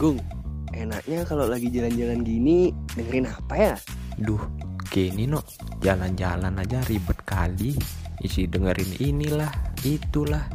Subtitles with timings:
[0.00, 0.16] Gung,
[0.72, 3.74] enaknya kalau lagi jalan-jalan gini dengerin apa ya?
[4.16, 4.40] Duh,
[4.88, 5.44] gini no,
[5.84, 7.76] jalan-jalan aja ribet kali.
[8.24, 9.52] Isi dengerin inilah,
[9.84, 10.48] itulah.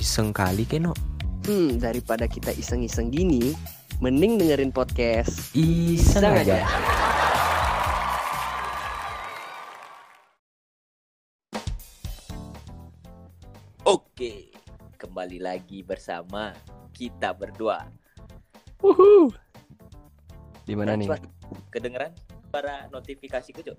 [0.00, 0.96] Iseng kali keno.
[1.44, 3.52] Hmm, daripada kita iseng-iseng gini,
[4.00, 5.52] mending dengerin podcast.
[5.52, 6.64] Iseng aja.
[13.84, 14.48] Oke,
[14.96, 16.56] kembali lagi bersama
[16.96, 18.00] kita berdua.
[18.82, 19.30] Wuhu.
[20.66, 21.06] Di mana nih?
[21.70, 22.10] Kedengeran
[22.50, 23.78] para notifikasi Cok?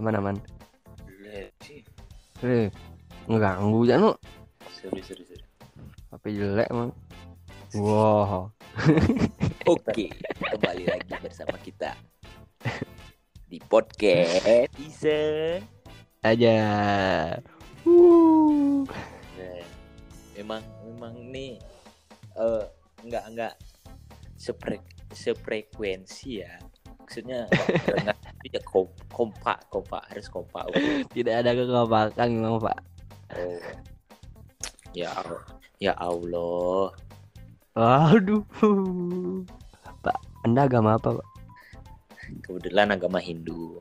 [0.00, 0.40] Aman-aman.
[1.04, 1.84] Iya sih.
[2.40, 2.72] Eh,
[3.28, 4.16] ngeganggu ya no.
[4.72, 5.44] Sorry, sorry, sorry.
[6.08, 6.96] HP jelek emang.
[7.76, 8.48] Wow.
[9.68, 10.08] Oke,
[10.40, 11.92] kembali lagi bersama kita
[13.44, 14.48] di podcast
[14.80, 15.60] Iseng.
[16.24, 16.56] Aja.
[17.84, 18.88] Wuh.
[19.36, 19.60] Nah,
[20.40, 21.60] memang memang nih
[22.38, 23.52] eh enggak enggak
[24.38, 26.52] sepre, seprekuensi ya.
[27.02, 27.48] Maksudnya
[28.46, 30.68] itu ya kom- kompak, kompak harus kompak.
[30.68, 31.04] Oke.
[31.12, 32.78] Tidak ada kekompakan memang Pak.
[33.36, 33.60] Oh.
[34.92, 35.42] Ya Allah.
[35.78, 36.92] Ya Allah.
[37.78, 38.44] Aduh.
[40.02, 41.28] Pak, Anda agama apa, Pak?
[42.44, 43.80] Kebetulan agama Hindu.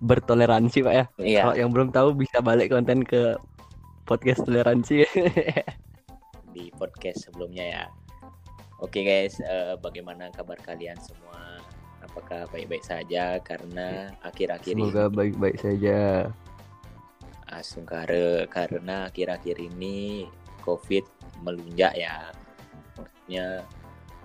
[0.00, 1.04] Bertoleransi, Pak ya.
[1.20, 3.36] Iya, Kalau yang belum tahu bisa balik konten ke
[4.08, 5.04] podcast toleransi.
[6.56, 7.84] di podcast sebelumnya ya.
[8.76, 11.64] Oke guys, eh, bagaimana kabar kalian semua?
[12.04, 13.40] Apakah baik-baik saja?
[13.40, 16.28] Karena akhir-akhir ini Semoga baik-baik saja.
[17.46, 20.26] asungkare karena akhir-akhir ini
[20.60, 21.04] COVID
[21.40, 22.34] melunjak ya.
[22.98, 23.46] Maksudnya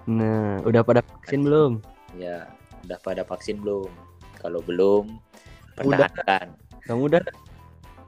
[0.09, 1.77] Nah, udah pada vaksin belum?
[2.17, 2.49] ya
[2.83, 3.87] udah pada vaksin belum?
[4.35, 5.15] Kalau belum,
[5.79, 6.09] Udah.
[6.09, 6.57] pertahankan.
[6.83, 7.23] Kamu udah?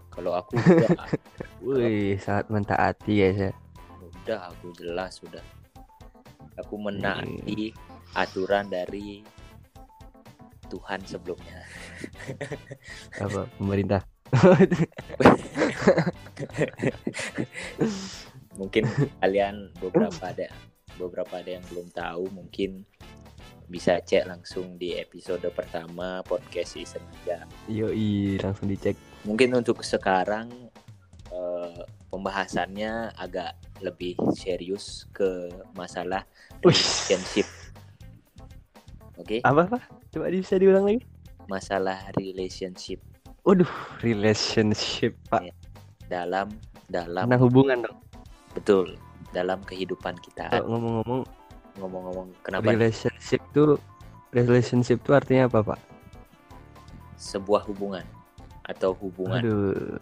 [0.09, 0.89] Kalau aku udah,
[1.63, 3.53] Wih, sangat mentaati ya saya.
[4.01, 5.45] udah aku jelas sudah.
[6.61, 7.73] Aku menaati
[8.13, 9.25] aturan dari
[10.69, 11.61] Tuhan sebelumnya.
[13.23, 14.01] Apa pemerintah?
[18.57, 18.85] mungkin
[19.21, 20.49] kalian beberapa ada
[20.97, 22.85] beberapa ada yang belum tahu mungkin
[23.65, 28.93] bisa cek langsung di episode pertama podcast season aja Yoi, langsung dicek.
[29.25, 30.69] mungkin untuk sekarang
[31.33, 31.81] eh,
[32.13, 36.21] pembahasannya agak lebih serius ke masalah
[36.61, 37.49] relationship
[39.17, 39.81] oke Apa, Pak?
[40.13, 41.01] Coba bisa diulang lagi.
[41.49, 43.01] masalah relationship
[43.43, 43.67] Waduh,
[43.99, 45.49] relationship, Pak.
[46.07, 46.53] dalam
[46.87, 47.97] dalam Tentang hubungan dong.
[48.53, 48.95] betul
[49.33, 51.25] dalam kehidupan kita ngomong-ngomong,
[51.81, 53.81] ngomong-ngomong kenapa relationship tuh
[54.31, 55.79] relationship tuh artinya apa, Pak?
[57.17, 58.05] sebuah hubungan
[58.63, 59.99] atau hubungan Aduh.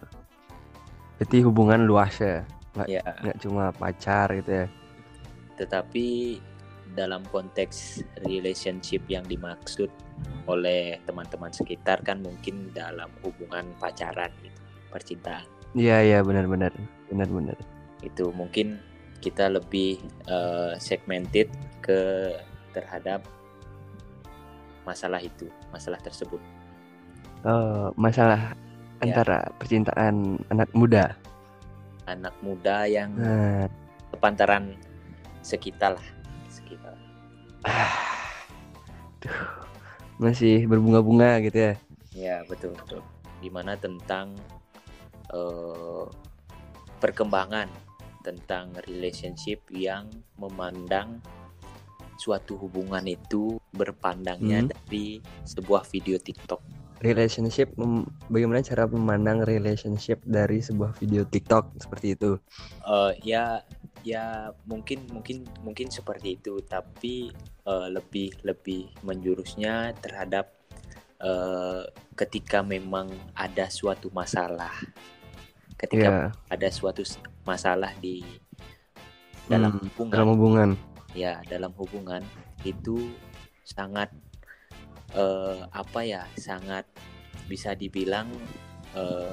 [1.22, 2.42] Berarti hubungan luas ya,
[2.90, 4.66] ya nggak cuma pacar gitu ya.
[5.54, 6.40] tetapi
[6.98, 9.86] dalam konteks relationship yang dimaksud
[10.50, 14.58] oleh teman-teman sekitar kan mungkin dalam hubungan pacaran gitu
[14.90, 15.46] percintaan
[15.78, 16.74] Iya, iya, benar-benar.
[17.06, 17.54] Benar-benar.
[18.02, 18.82] itu mungkin
[19.22, 21.46] kita lebih eh, segmented
[21.78, 22.34] ke
[22.74, 23.22] terhadap
[24.82, 26.42] masalah itu masalah tersebut
[27.42, 28.58] Eh, masalah
[29.02, 29.10] Ya.
[29.10, 31.18] antara percintaan anak muda.
[32.02, 33.66] anak muda yang Nah,
[35.42, 36.06] sekitar lah
[36.50, 36.94] sekitar
[40.18, 41.74] masih berbunga-bunga gitu ya.
[42.12, 43.02] Ya betul betul.
[43.42, 44.34] Di mana tentang
[45.32, 46.06] eh,
[46.98, 47.66] perkembangan
[48.22, 50.06] tentang relationship yang
[50.38, 51.18] memandang
[52.14, 54.70] suatu hubungan itu berpandangnya Hmm.
[54.70, 56.81] dari sebuah video TikTok.
[57.02, 57.68] Relationship,
[58.32, 62.38] bagaimana cara memandang relationship dari sebuah video TikTok seperti itu?
[62.82, 63.62] Eh, ya
[64.02, 67.30] ya mungkin mungkin mungkin seperti itu, tapi
[67.66, 70.50] eh, lebih lebih menjurusnya terhadap
[71.22, 71.82] eh,
[72.18, 74.74] ketika memang ada suatu masalah,
[75.78, 77.02] ketika Iya, ada suatu
[77.46, 78.22] masalah di
[79.46, 80.70] dalam Hmm, hubungan dalam hubungan.
[81.12, 82.22] ya dalam hubungan
[82.64, 83.16] itu
[83.66, 84.10] sangat
[85.16, 86.84] eh, apa ya sangat
[87.48, 88.28] bisa dibilang
[88.96, 89.32] eh,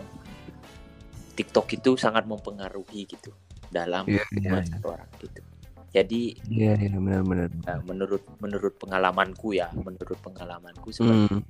[1.35, 3.31] TikTok itu sangat mempengaruhi gitu
[3.71, 4.67] dalam hubungan iya.
[4.67, 5.41] satu orang gitu
[5.89, 7.49] jadi Iya, iya, benar-benar.
[7.65, 11.41] ya, menurut menurut pengalamanku ya menurut pengalamanku seperti Hmm.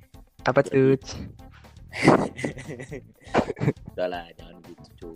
[0.48, 0.96] Apa tuh?
[3.92, 5.10] udah lah jangan gitu cu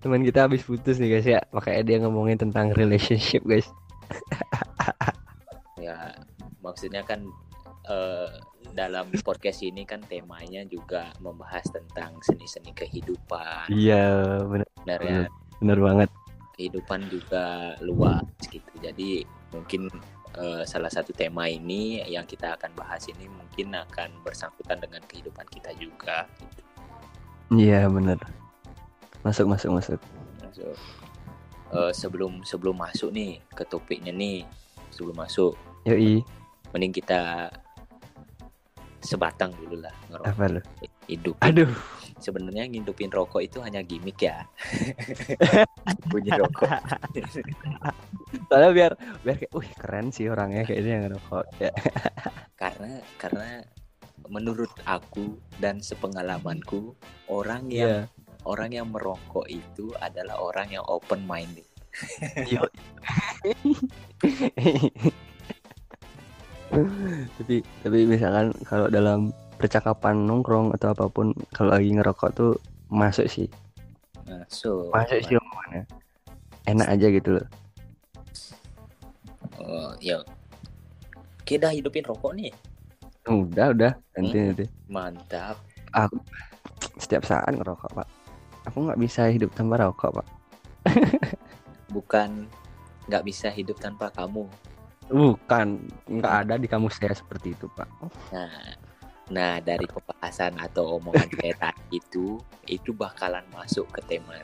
[0.00, 3.68] Teman kita habis putus nih guys ya, makanya dia ngomongin tentang relationship guys.
[5.84, 6.16] ya
[6.64, 7.28] maksudnya kan
[7.88, 8.28] eh,
[8.72, 15.20] dalam podcast ini kan temanya juga membahas tentang seni-seni kehidupan Iya, benar, benar ya
[15.58, 16.10] benar banget.
[16.54, 19.88] kehidupan juga luas gitu jadi mungkin
[20.36, 25.46] eh, salah satu tema ini yang kita akan bahas ini mungkin akan bersangkutan dengan kehidupan
[25.48, 26.62] kita juga gitu.
[27.48, 28.20] Iya bener.
[29.24, 30.00] Masuk masuk masuk.
[30.44, 30.76] Masuk.
[31.68, 34.44] Eh, sebelum sebelum masuk nih ke topiknya nih
[34.88, 35.52] sebelum masuk
[35.84, 36.20] Yoi.
[36.72, 37.48] mending kita
[39.00, 40.60] sebatang dulu lah ngerokok Apa lu?
[41.08, 41.72] hidup Aduh.
[42.18, 44.42] sebenarnya ngidupin rokok itu hanya gimmick ya
[46.10, 46.68] bunyi rokok
[48.48, 48.92] Soalnya biar
[49.24, 51.44] biar kayak, wih keren sih orangnya kayaknya yang ngerokok.
[51.60, 51.72] Ya.
[52.60, 53.48] karena karena
[54.28, 56.92] menurut aku dan sepengalamanku
[57.32, 58.12] orang yang Iya.
[58.44, 61.64] orang yang merokok itu adalah orang yang open minded.
[67.40, 72.52] tapi tapi misalkan kalau dalam percakapan nongkrong atau apa pun kalau lagi ngerokok tuh
[72.92, 73.48] masuk sih.
[74.52, 75.82] So masuk sih omongannya.
[76.68, 77.46] Enak aja gitu loh.
[79.58, 80.16] Eh, ya
[81.48, 82.52] kita hidupin rokok nih.
[83.26, 83.92] Udah udah.
[84.16, 84.46] Nanti Hmm.
[84.52, 84.64] nanti.
[84.88, 85.56] mantap.
[87.00, 88.08] Setiap saat ngerokok pak.
[88.68, 90.26] Aku nggak bisa hidup tanpa rokok pak.
[91.96, 92.46] Bukan
[93.08, 94.44] nggak bisa hidup tanpa kamu
[95.08, 97.88] bukan nggak ada di kamus saya seperti itu pak
[98.32, 98.76] Nah,
[99.28, 104.36] nah dari pembahasan atau omongan saya tadi itu itu bakalan masuk ke tema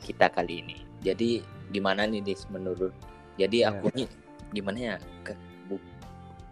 [0.00, 0.78] kita kali ini.
[1.04, 2.92] Jadi gimana nih Dis menurut?
[3.36, 3.70] Jadi Ya.
[3.72, 4.08] aku nih
[4.50, 5.36] gimana ya ke,
[5.68, 5.92] bu-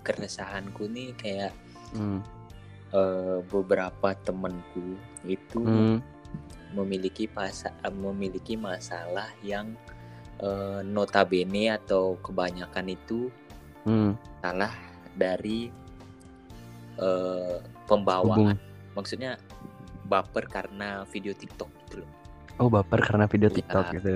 [0.05, 1.53] keresahanku nih kayak
[1.97, 2.21] hmm.
[2.93, 5.99] eh, beberapa temenku itu Hmm.
[6.77, 9.73] memiliki pasa memiliki masalah yang
[10.45, 13.33] eh, notabene atau kebanyakan itu
[13.87, 14.13] Hmm.
[14.43, 14.75] salah
[15.15, 15.71] dari
[16.97, 17.57] eh,
[17.87, 18.59] pembawaan Hubung.
[18.93, 19.39] maksudnya
[20.03, 22.11] baper karena video TikTok gitu loh.
[22.59, 23.57] oh baper karena video Iya.
[23.57, 24.11] TikTok gitu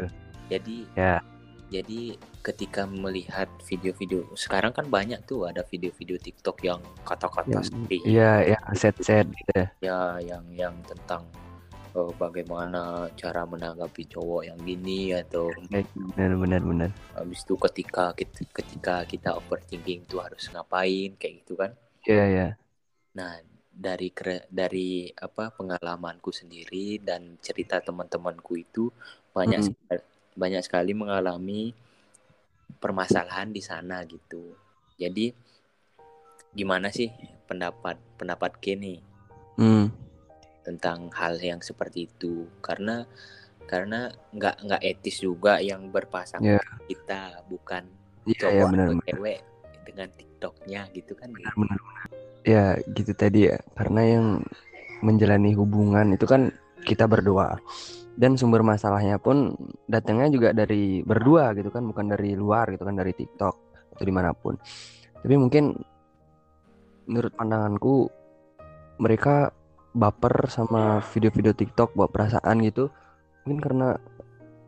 [0.51, 1.23] Jadi Ya.
[1.71, 2.01] jadi
[2.43, 8.31] ketika melihat video-video sekarang kan banyak tuh ada video-video TikTok yang kata-kata Yang- sedih iya
[8.45, 11.23] ya set-set gitu ya ya yang yang tentang
[11.91, 18.41] eh, bagaimana cara menanggapi cowok yang gini atau benar benar benar habis itu ketika kita,
[18.51, 21.71] ketika kita overthinking tuh harus ngapain kayak gitu kan.
[22.07, 22.49] iya ya
[23.11, 24.15] Nah, dari
[24.51, 28.87] dari apa pengalamanku sendiri dan cerita teman-temanku itu
[29.35, 29.67] banyak Mm.
[29.67, 30.03] sekali,
[30.39, 31.75] banyak sekali mengalami
[32.79, 34.55] permasalahan di sana gitu.
[34.95, 35.35] Jadi
[36.55, 37.11] gimana sih
[37.47, 38.99] pendapat pendapat Kenny
[39.55, 39.87] hmm.
[40.63, 42.49] Tentang hal yang seperti itu?
[42.61, 43.05] Karena
[43.71, 46.63] karena nggak nggak etis juga yang berpasangan Ya.
[46.91, 47.87] kita bukan
[48.27, 49.39] iya cowok ya benar atau benar cewek
[49.87, 51.29] dengan TikToknya gitu kan?
[51.31, 51.79] benar benar
[52.43, 52.65] ya
[52.97, 54.27] gitu tadi ya karena yang
[55.07, 56.51] menjalani hubungan itu kan
[56.83, 57.61] kita berdua
[58.19, 59.55] dan sumber masalahnya pun
[59.87, 63.55] datangnya juga dari berdua gitu kan bukan dari luar gitu kan dari TikTok
[63.97, 64.57] atau di mana pun
[65.21, 65.77] tapi mungkin
[67.07, 68.09] menurut pandanganku
[69.01, 69.53] mereka
[69.91, 72.89] baper sama video-video TikTok bawa perasaan gitu.
[73.45, 73.89] Mungkin karena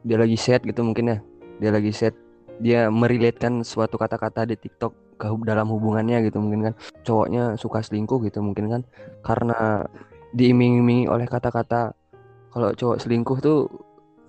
[0.03, 1.19] dia lagi set gitu mungkin ya.
[1.63, 2.15] Dia lagi set
[2.63, 6.75] dia merelatekan suatu kata-kata di TikTok ke dalam hubungannya gitu mungkin kan.
[7.07, 8.83] Cowoknya suka selingkuh gitu mungkin kan.
[9.23, 9.87] Karena
[10.35, 11.95] diiming-imingi oleh kata-kata
[12.53, 13.71] kalau cowok selingkuh tuh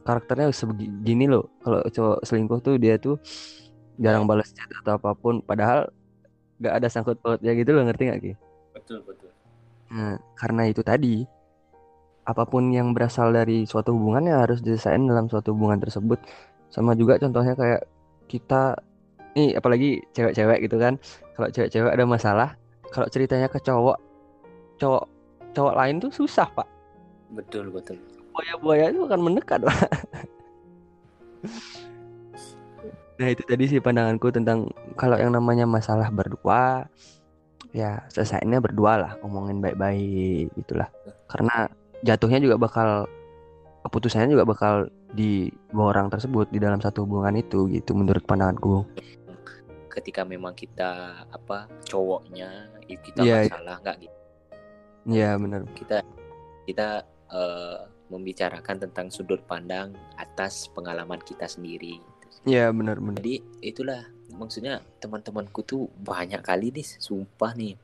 [0.06, 1.50] karakternya sebegini loh.
[1.66, 3.18] Kalau cowok selingkuh tuh dia tuh
[3.98, 5.42] jarang balas chat atau apa pun.
[5.42, 5.90] Padahal
[6.62, 8.32] gak ada sangkut pautnya gitu loh ngerti gak Ki?
[8.78, 9.33] Betul betul.
[9.94, 11.22] Nah, karena itu tadi
[12.24, 16.18] apa pun yang berasal dari suatu hubungan ya harus diselesaikan dalam suatu hubungan tersebut.
[16.74, 17.86] Sama juga contohnya kayak
[18.26, 18.74] kita
[19.38, 20.98] nih apalagi cewek-cewek gitu kan.
[21.38, 22.50] Kalau cewek-cewek ada masalah
[22.90, 23.98] kalau ceritanya ke cowok
[24.78, 25.06] cowok
[25.54, 26.66] cowok lain tuh susah pak.
[27.34, 27.98] Betul betul.
[28.34, 29.78] buaya-buaya itu akan mendekat pak.
[33.22, 36.90] Nah itu tadi sih pandanganku tentang kalau yang namanya masalah berdua
[37.74, 40.88] ya selesainya berdua lah ngomongin baik-baik gitulah
[41.26, 41.66] karena
[42.06, 43.10] jatuhnya juga bakal
[43.84, 48.86] keputusannya juga bakal di dua orang tersebut di dalam satu hubungan itu gitu menurut pandanganku
[49.94, 53.54] Ketika memang kita apa cowoknya i- kita nggak iya.
[53.54, 54.18] salah nggak gitu.
[55.06, 56.02] Iya benar Kita
[56.66, 56.88] kita
[57.30, 62.02] eh, membicarakan tentang sudut pandang atas pengalaman kita sendiri.
[62.42, 64.02] Iya benar benar Jadi itulah
[64.34, 67.78] maksudnya teman-temanku tuh banyak kali nih sumpah nih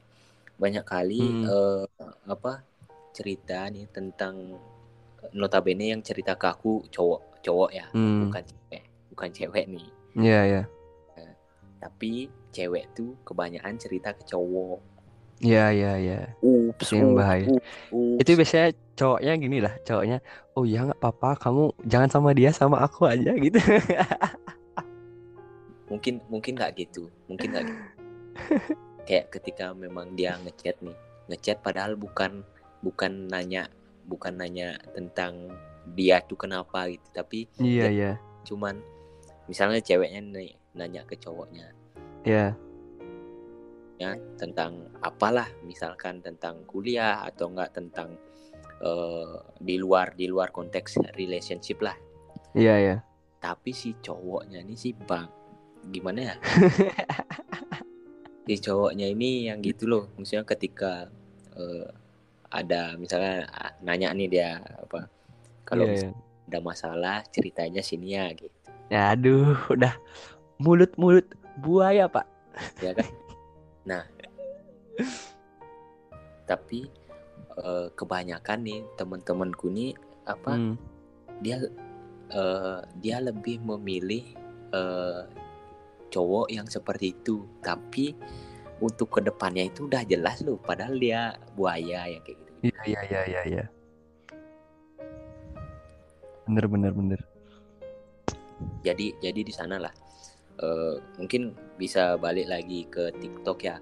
[0.59, 1.45] banyak kali Hmm.
[1.47, 1.85] eh,
[2.27, 2.61] apa
[3.15, 4.35] cerita nih tentang
[5.35, 9.87] notabene yang cerita ke aku cowok cowok ya hmm bukan cewek bukan cewek nih
[10.19, 10.63] iya iya
[11.79, 14.79] tapi cewek tuh kebanyakan cerita ke cowok
[15.39, 16.19] Iya, iya, iya.
[16.43, 17.47] Ups, Itu yang ups, bahaya.
[17.47, 18.19] ups, ups.
[18.19, 18.67] Itu biasanya
[18.99, 20.17] cowoknya gini lah, cowoknya,
[20.59, 23.55] oh ya nggak apa-apa, kamu jangan sama dia, sama aku aja gitu.
[25.89, 27.83] mungkin mungkin nggak gitu mungkin nggak gitu
[29.09, 30.95] kayak ketika memang dia ngechat nih
[31.27, 32.45] ngechat padahal bukan
[32.79, 33.67] bukan nanya
[34.05, 35.49] bukan nanya tentang
[35.93, 37.89] dia tuh kenapa gitu tapi Iya, Ya.
[37.89, 38.11] iya.
[38.45, 38.77] cuman
[39.45, 41.73] misalnya ceweknya nih nanya ke cowoknya
[42.23, 42.53] Iya.
[43.99, 48.15] ya tentang apalah misalkan tentang kuliah atau enggak tentang
[48.79, 51.97] eh, di luar di luar konteks relationship lah
[52.55, 52.97] Iya, iya.
[53.41, 55.27] tapi si cowoknya ini sih bang
[55.87, 56.35] gimana ya
[58.49, 61.07] si cowoknya ini yang gitu loh maksudnya ketika
[61.55, 61.87] eh,
[62.49, 63.45] ada misalnya
[63.85, 65.05] nanya nih dia apa
[65.63, 66.49] kalau misalnya iya.
[66.49, 68.57] ada masalah ceritanya sini ya gitu
[68.89, 69.93] Ya aduh, udah
[70.57, 71.29] mulut-mulut
[71.61, 72.25] buaya, Pak.
[72.81, 73.05] ya kan
[73.85, 74.03] nah
[76.49, 76.89] tapi
[77.55, 79.93] eh, kebanyakan nih teman-temanku nih
[80.25, 80.75] apa Hmm.
[81.39, 81.61] dia
[82.33, 84.25] eh, dia lebih memilih
[84.73, 85.21] eh,
[86.09, 88.13] cowok yang seperti itu tapi
[88.79, 93.01] untuk ke depannya itu udah jelas loh padahal dia buaya yang kayak gitu Iya, iya,
[93.07, 93.65] iya, iya, iya.
[96.49, 97.21] Bener, bener, bener.
[98.83, 99.93] jadi jadi di sana lah
[100.59, 103.79] eh, mungkin bisa balik lagi ke TikTok ya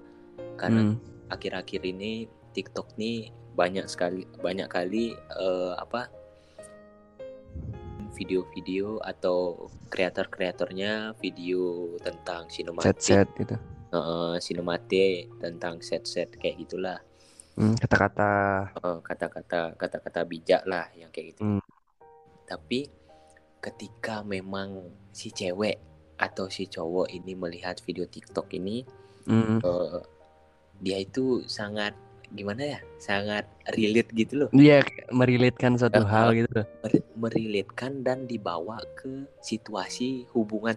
[0.54, 0.96] karena Hmm.
[1.34, 6.06] akhir-akhir ini TikTok nih banyak sekali banyak kali eh, apa
[8.18, 13.54] video-video atau kreator-kreatornya video tentang sinematik Set-set gitu.
[14.42, 16.98] sinematik tentang set-set kayak gitulah
[17.58, 18.30] Hmm, kata-kata.
[18.78, 21.62] Eh, kata-kata kata-kata bijak lah yang kayak gitu Hmm.
[22.46, 22.86] tapi
[23.58, 25.78] ketika memang si cewek
[26.18, 28.86] atau si cowok ini melihat video TikTok ini
[29.26, 29.58] Hmm.
[29.58, 30.00] eh,
[30.78, 31.98] dia itu sangat
[32.30, 36.50] gimana ya sangat relate gitu loh Iya, kayak merelitkan suatu Eh, hal gitu.
[36.52, 36.66] loh.
[36.82, 40.76] Mer- merelatekan dan dibawa ke situasi hubungan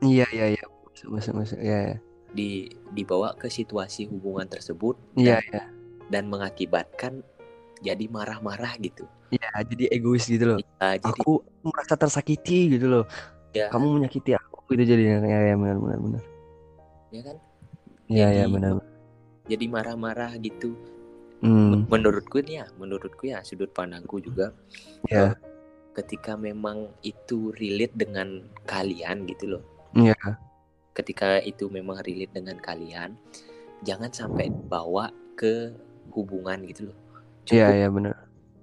[0.00, 0.64] Iya, iya, iya.
[0.90, 1.58] Masuk, masuk, masuk.
[1.58, 1.96] Iya, iya.
[2.32, 5.62] di dibawa ke situasi hubungan tersebut Iya, iya.
[6.08, 7.24] dan mengakibatkan
[7.78, 10.58] jadi marah-marah gitu Iya, jadi egois gitu loh.
[10.76, 13.04] Ah, jadi Aku merasa tersakiti gitu loh.
[13.50, 13.66] Ya.
[13.70, 15.18] Kamu menyakiti aku gitu jadinya.
[15.22, 16.22] Ya, ya benar, benar, benar.
[17.08, 17.36] ya kan
[18.06, 18.72] Iya, iya, Jadi- benar.
[19.46, 20.74] Jadi marah-marah gitu
[21.36, 24.56] Hmm, menurutku nih ya menurutku ya sudut pandangku juga
[25.04, 25.30] Iya.
[25.30, 25.32] eh,
[25.92, 30.16] ketika memang itu relate dengan kalian gitu loh Iya.
[30.92, 33.20] ketika itu memang relate dengan kalian
[33.84, 35.76] jangan sampai bawa ke
[36.08, 36.96] hubungan gitu loh
[37.46, 38.16] Iya, cukup iya, benar.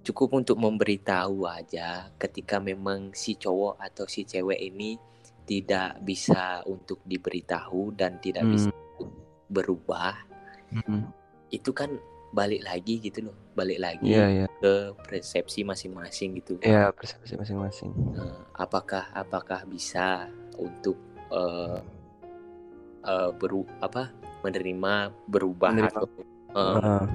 [0.04, 4.98] cukup untuk memberitahu aja ketika memang si cowok atau si cewek ini
[5.46, 8.54] tidak bisa untuk diberitahu dan tidak Hmm.
[8.58, 8.72] bisa
[9.46, 10.33] berubah
[10.74, 11.06] Hmm.
[11.53, 11.94] itu kan
[12.34, 14.46] balik lagi gitu loh balik lagi Iya, iya.
[14.58, 14.74] ke
[15.06, 17.94] persepsi masing-masing gitu Iya, persepsi masing-masing.
[18.18, 20.25] Nah, apakah apakah bisa
[20.58, 20.98] untuk
[21.30, 21.77] eh
[23.06, 24.10] eh, beru apa
[24.42, 25.94] menerima berubah Menerima.
[25.94, 26.06] atau
[26.58, 27.06] eh, Heeh.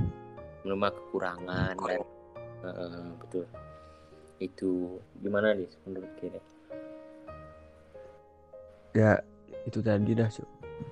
[0.63, 2.01] menerima kekurangan dan
[2.63, 3.45] eh, betul
[4.39, 6.39] itu gimana nih menurut kira
[8.95, 9.19] ya
[9.67, 10.31] itu tadi dah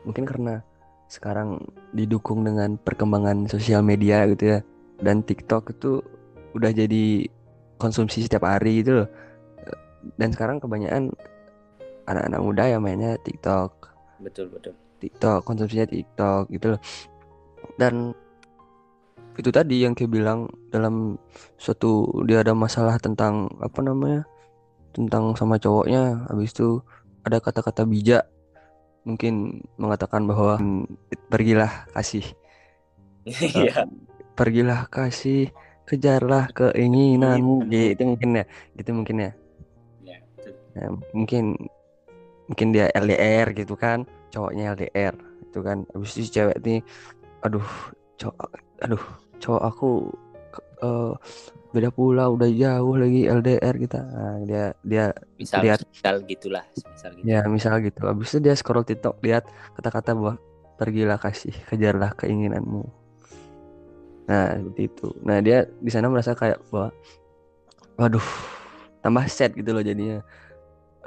[0.03, 0.59] mungkin karena
[1.07, 1.63] sekarang
[1.95, 4.59] didukung dengan perkembangan sosial media gitu ya.
[4.99, 6.03] Dan TikTok itu
[6.57, 7.29] udah jadi
[7.77, 9.09] konsumsi setiap hari gitu loh.
[10.17, 11.13] Dan sekarang kebanyakan
[12.07, 13.93] anak-anak muda yang mainnya TikTok.
[14.23, 14.75] Betul betul.
[15.03, 16.81] TikTok konsumsinya TikTok gitu loh.
[17.77, 18.15] Dan
[19.37, 21.21] itu tadi yang kayak bilang dalam
[21.61, 24.25] suatu dia ada masalah tentang apa namanya
[24.97, 26.25] tentang sama cowoknya.
[26.33, 26.81] Habis itu
[27.27, 28.25] ada kata-kata bijak
[29.07, 30.85] mungkin mengatakan bahwa "Hmm,
[31.31, 32.27] pergilah kasih.
[33.55, 33.87] Iya.
[34.37, 35.49] Pergilah kasih
[35.89, 37.71] kejarlah keinginanmu.
[37.71, 38.45] Gitu mungkin ya
[38.77, 39.33] gitu mungkin ya.
[40.05, 40.53] Ya, betul.
[40.77, 41.45] Nah, mungkin
[42.51, 45.15] mungkin dia LDR gitu kan cowoknya LDR
[45.47, 45.87] itu kan.
[45.95, 46.81] Habis itu cewek nih
[47.47, 47.65] aduh
[48.19, 48.51] cowok
[48.85, 49.05] aduh
[49.41, 49.89] cowok aku
[50.85, 51.13] eh,
[51.73, 54.01] beda pulau udah jauh lagi LDR kita.
[54.03, 55.05] Nah, dia dia
[55.37, 55.81] misal Lihat.
[55.87, 57.25] misal gitulah misal gitu.
[57.27, 58.01] Ya misal gitu.
[58.05, 59.45] Habis itu dia scroll TikTok lihat
[59.75, 60.35] kata-kata bahwa
[60.77, 62.85] pergilah kasih kejarlah keinginanmu.
[64.27, 65.09] Nah seperti itu.
[65.23, 66.91] Nah dia di sana merasa kayak bahwa
[67.97, 68.27] waduh
[69.01, 70.21] tambah sad gitu loh jadinya.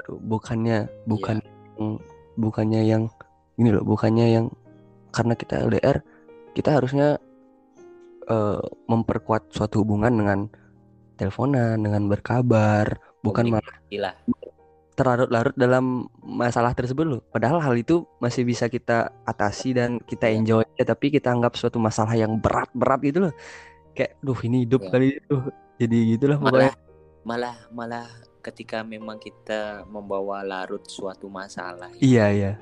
[0.00, 1.38] Aduh bukannya bukan
[1.76, 2.00] yang-
[2.34, 3.02] bukannya yang
[3.60, 4.46] ini loh bukannya yang
[5.12, 6.00] karena kita LDR
[6.56, 7.20] kita harusnya
[8.30, 10.38] eh, memperkuat suatu hubungan dengan
[11.18, 14.14] teleponan dengan berkabar bukan malah lah
[15.00, 17.20] terlarut-larut dalam masalah tersebut loh.
[17.32, 20.36] Padahal hal itu masih bisa kita atasi dan kita Iya.
[20.36, 23.34] enjoy ya, tapi kita anggap suatu masalah yang berat-berat gitu loh.
[23.96, 24.90] Kayak, duh ini hidup Iya.
[24.92, 25.36] kali itu.
[25.80, 26.72] Jadi gitulah malah pokoknya.
[27.24, 28.06] malah malah
[28.44, 32.52] ketika memang kita membawa larut suatu masalah Iya, iya.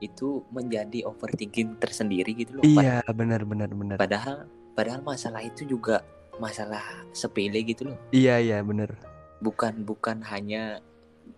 [0.00, 2.64] itu menjadi overthinking tersendiri gitu loh.
[2.64, 3.96] Iya, benar benar benar.
[4.00, 6.04] Padahal padahal masalah itu juga
[6.40, 7.98] masalah sepele gitu loh.
[8.10, 8.96] Iya, iya, benar.
[9.44, 10.80] Bukan bukan hanya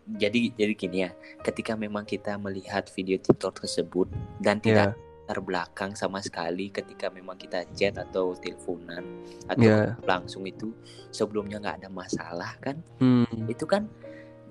[0.06, 1.10] jadi jadi gini ya.
[1.42, 4.06] Ketika memang kita melihat video TikTok tersebut
[4.38, 9.96] dan tidak Iya, latar belakang sama sekali ketika memang kita chat atau teleponan atau iya.
[10.04, 10.68] langsung itu
[11.08, 12.76] sebelumnya nggak ada masalah kan?
[13.00, 13.88] Hmm, Itu kan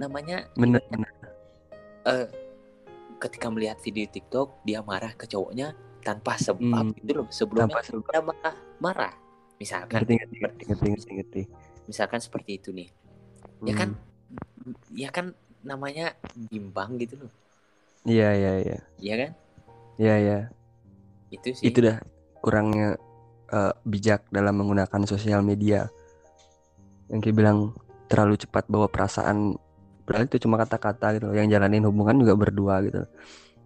[0.01, 1.31] namanya benar ibaratnya, benar.
[2.09, 2.27] eh,
[3.21, 7.27] ketika melihat video TikTok dia marah ke cowoknya tanpa sebab Hmm, gitu loh.
[7.31, 7.67] Sebab.
[7.71, 9.13] dia marah, marah.
[9.57, 11.41] Misalkan Ngerti, ngerti, ngerti, ngerti, ngerti, ngerti.
[11.87, 12.89] misalkan seperti itu nih.
[13.63, 15.31] Ya kan Hmm, ya kan
[15.63, 16.15] namanya
[16.51, 17.31] bimbang gitu loh.
[18.03, 18.79] Iya, iya, iya.
[18.99, 19.31] Iya kan?
[19.95, 20.39] Iya, iya.
[21.31, 21.71] Itu sih.
[21.71, 21.97] Itu dah
[22.43, 22.99] kurangnya
[23.53, 25.87] eh, bijak dalam menggunakan sosial media.
[27.07, 27.57] Yang kayak bilang
[28.11, 29.55] terlalu cepat bawa perasaan.
[30.03, 31.35] Padahal itu cuma kata-kata gitu loh.
[31.35, 33.07] Yang jalanin hubungan juga berdua gitu.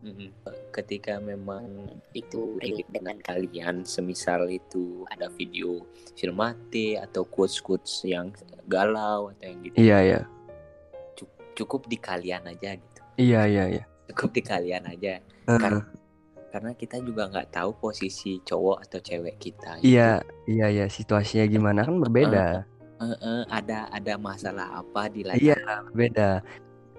[0.06, 0.30] Mm-mm.
[0.68, 5.82] Ketika memang itu relate dengan kalian, semisal itu ada video
[6.14, 8.30] filmate atau quotes-quotes yang
[8.68, 10.20] galau atau yang gitu, Iya, iya.
[11.16, 13.02] cu- cukup di kalian aja gitu.
[13.18, 13.84] Iya, iya, iya.
[14.14, 15.18] Cukup di kalian aja.
[15.18, 15.82] Eh, Karena
[16.48, 19.82] karena kita juga nggak tahu posisi cowok atau cewek kita.
[19.82, 20.86] iya, iya, iya.
[20.88, 22.64] Situasinya gimana kan berbeda.
[22.98, 25.58] Eh, eh, ada ada masalah apa di lain Iya,
[25.92, 26.42] berbeda.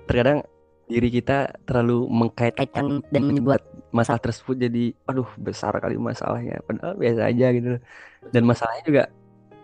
[0.06, 0.40] Terkadang
[0.88, 6.58] diri kita terlalu mengkait-kaitkan dan membuat masalah tersebut jadi, aduh besar kali masalahnya.
[6.64, 7.76] Padahal biasa aja gitu.
[7.76, 7.82] loh.
[8.32, 9.02] Dan masalahnya juga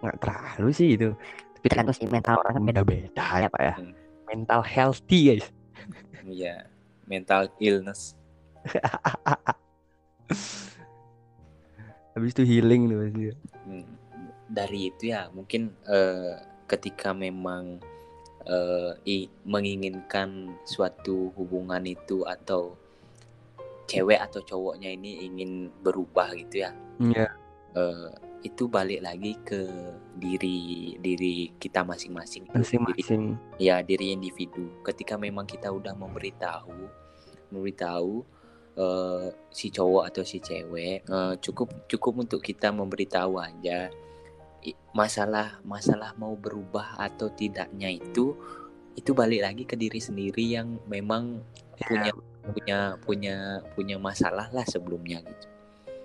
[0.05, 1.17] nggak terlalu sih gitu.
[1.59, 3.75] Tapi tergantung sih mental orang kan beda-beda ya pak ya.
[3.81, 3.97] Hmm.
[4.29, 5.49] Mental healthy guys.
[6.25, 6.69] Iya,
[7.09, 8.17] mental illness.
[12.15, 13.33] Habis itu healing tuh pasti.
[13.65, 13.85] Hmm,
[14.49, 16.37] dari itu ya mungkin eh,
[16.69, 17.81] ketika memang
[18.45, 20.29] eh, i- menginginkan
[20.65, 22.77] suatu hubungan itu atau
[23.85, 27.29] cewek atau cowoknya ini ingin berubah gitu ya Iya.
[27.75, 28.11] eh,
[28.43, 29.65] itu balik lagi ke
[30.15, 30.61] diri
[30.99, 33.23] diri kita masing-masing Diri- Masing-masing.
[33.57, 36.77] ya diri individu ketika memang kita udah memberitahu
[37.49, 38.25] memberitahu
[38.75, 43.89] eh, si cowok atau si cewek eh, cukup cukup untuk kita memberitahu aja
[44.97, 48.33] masalah masalah mau berubah atau tidaknya itu
[48.95, 51.43] itu balik lagi ke diri sendiri yang memang
[51.75, 52.11] Ya, punya
[52.55, 53.37] punya punya
[53.75, 55.47] punya masalah lah sebelumnya gitu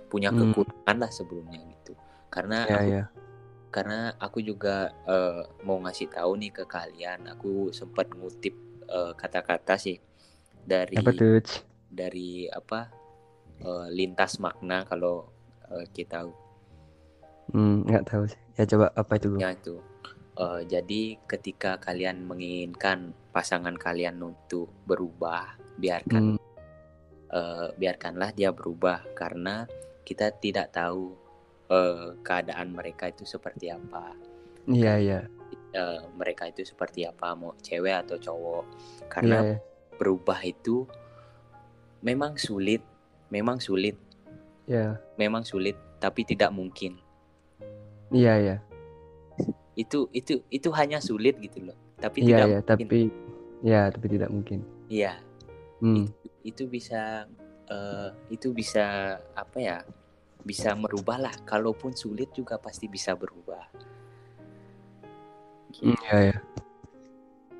[0.09, 0.49] punya Hmm.
[0.49, 1.93] kekurangan lah sebelumnya gitu
[2.33, 3.03] karena Iya, aku iya.
[3.69, 8.57] karena aku juga eh, mau ngasih tahu nih ke kalian aku sempat ngutip
[8.89, 10.01] eh, kata-kata sih
[10.65, 11.37] dari Apa tuh?
[11.85, 12.89] Dari apa
[13.61, 15.29] eh, lintas makna kalau
[15.69, 16.25] eh, kita
[17.53, 18.41] Hmm, nggak tahu sih.
[18.59, 19.35] Ya coba apa itu?
[19.39, 19.79] Ya itu
[20.39, 29.03] Eh, jadi ketika kalian menginginkan pasangan kalian untuk berubah biarkan Hmm, eh, biarkanlah dia berubah
[29.19, 29.67] karena
[30.07, 31.11] kita tidak tahu
[31.67, 34.15] eh, keadaan mereka itu seperti apa
[34.71, 35.19] iya, iya.
[35.75, 38.63] eh, mereka itu seperti apa mau cewek atau cowok
[39.11, 39.57] karena iya.
[39.99, 40.87] berubah itu
[41.99, 42.79] memang sulit
[43.27, 43.99] memang sulit
[44.69, 46.95] Iya, memang sulit tapi tidak mungkin
[48.11, 48.55] iya, iya.
[49.77, 51.77] itu itu itu hanya sulit gitu loh.
[51.99, 52.65] Tapi Iya, tidak iya, mungkin.
[52.67, 52.99] tapi
[53.63, 54.59] ya, tapi tidak mungkin.
[54.89, 55.13] iya.
[55.79, 56.11] Hmm,
[56.43, 57.23] itu bisa
[57.71, 59.77] eh, itu bisa apa ya
[60.43, 61.35] bisa merubah lah.
[61.47, 63.63] Kalaupun sulit juga pasti bisa berubah.
[65.79, 66.37] Hmm, iya, iya.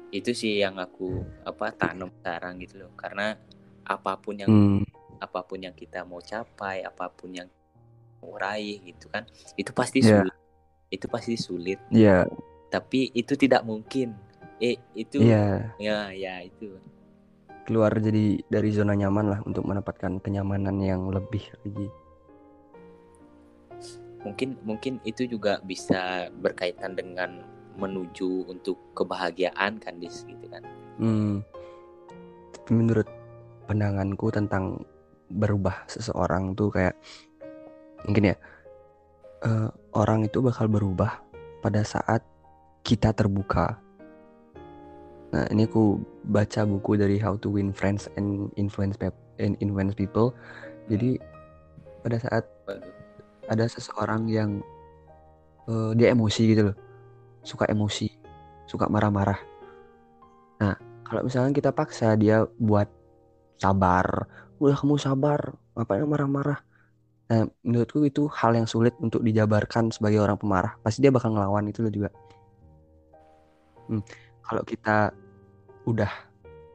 [0.10, 2.92] itu sih yang aku apa tanam sekarang gitu loh.
[2.98, 3.38] Karena
[3.86, 4.82] apa pun yang Hmm,
[5.22, 7.50] apa pun yang kita mau capai apa pun yang
[8.20, 9.24] mau raih gitu kan
[9.56, 10.24] itu pasti Iya.
[10.24, 10.36] sulit
[10.90, 12.26] itu pasti sulit iya,
[12.74, 14.18] tapi itu tidak mungkin
[14.58, 15.70] eh itu iya.
[15.78, 16.76] ya ya itu
[17.70, 21.86] Keluar jadi dari zona nyaman lah untuk mendapatkan kenyamanan yang lebih lagi.
[24.26, 27.46] mungkin mungkin itu juga bisa berkaitan dengan
[27.78, 30.66] menuju untuk kebahagiaan kan dis gitu kan
[31.00, 31.40] Hmm.
[32.52, 33.08] Tapi menurut
[33.72, 34.84] pandanganku tentang
[35.32, 37.00] berubah seseorang tuh kayak
[38.08, 38.36] mungkin ya
[39.44, 41.20] eh, orang itu bakal berubah
[41.60, 42.24] pada saat
[42.84, 43.76] kita terbuka.
[45.30, 48.98] Nah ini aku baca buku dari How to Win Friends and Influence
[49.38, 50.34] and Influence People.
[50.90, 51.22] Jadi
[52.02, 52.44] pada saat
[53.50, 54.64] ada seseorang yang
[55.68, 56.78] eh, dia emosi gitu loh,
[57.46, 58.10] suka emosi,
[58.66, 59.40] suka marah-marah.
[60.64, 62.88] Nah kalau misalkan kita paksa dia buat
[63.60, 66.64] sabar udah kamu sabar ngapain marah-marah
[67.30, 70.74] nah menurutku itu hal yang sulit untuk dijabarkan sebagai orang pemarah.
[70.82, 72.10] Pasti dia bakal ngelawan itu loh juga.
[73.86, 74.02] Hmm,
[74.42, 75.14] kalau kita
[75.86, 76.10] udah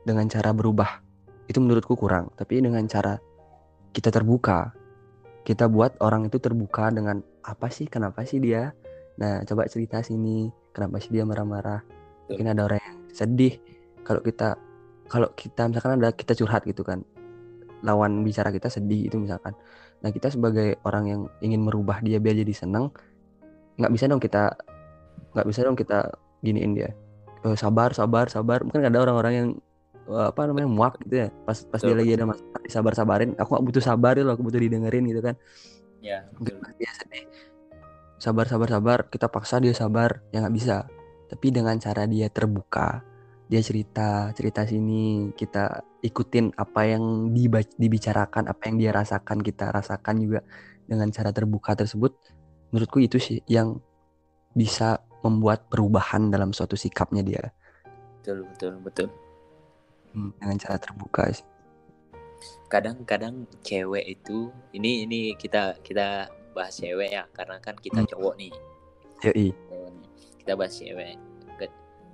[0.06, 1.02] dengan cara berubah
[1.50, 2.30] itu menurutku kurang.
[2.38, 3.18] Tapi dengan cara
[3.90, 4.70] kita terbuka
[5.44, 8.72] kita buat orang itu terbuka dengan apa sih kenapa sih dia?
[9.20, 11.84] Nah coba cerita sini kenapa sih dia marah-marah?
[12.32, 13.60] Mungkin ada orang yang sedih.
[14.08, 14.56] Kalau kita
[15.04, 17.04] kalau kita misalkan ada kita curhat gitu kan.
[17.84, 19.52] Lawan bicara kita sedih itu misalkan
[20.04, 22.92] nah kita sebagai orang yang ingin merubah dia biar jadi senang
[23.80, 24.52] nggak bisa dong kita
[25.34, 26.14] nggak bisa dong kita
[26.44, 26.90] giniin dia.
[27.42, 28.62] E, sabar sabar sabar.
[28.62, 29.48] Mungkin ada orang-orang yang
[30.06, 31.28] uh, apa namanya muak gitu ya.
[31.44, 34.60] Pas pas dia lagi ada masalah sabar sabarin aku nggak butuh sabar loh aku butuh
[34.62, 35.34] didengerin gitu kan.
[36.04, 37.26] Ya mungkin dia sedih.
[38.22, 38.98] Sabar sabar sabar.
[39.10, 40.22] Kita paksa dia sabar.
[40.30, 40.86] Ya nggak bisa.
[41.28, 43.02] Tapi dengan cara dia terbuka
[43.44, 47.32] dia cerita cerita sini kita ikutin apa yang
[47.80, 50.40] dibicarakan apa yang dia rasakan kita rasakan juga
[50.84, 52.12] dengan cara terbuka tersebut
[52.68, 53.80] menurutku itu sih yang
[54.52, 57.44] bisa membuat perubahan dalam suatu sikapnya dia.
[58.20, 59.08] Betul betul betul.
[60.12, 61.46] Hmm, dengan cara terbuka sih.
[62.68, 68.08] Kadang-kadang cewek itu ini ini kita kita bahas cewek ya karena kan kita hmm.
[68.12, 68.52] cowok nih.
[69.24, 69.48] Yoi.
[70.44, 71.16] kita bahas cewek.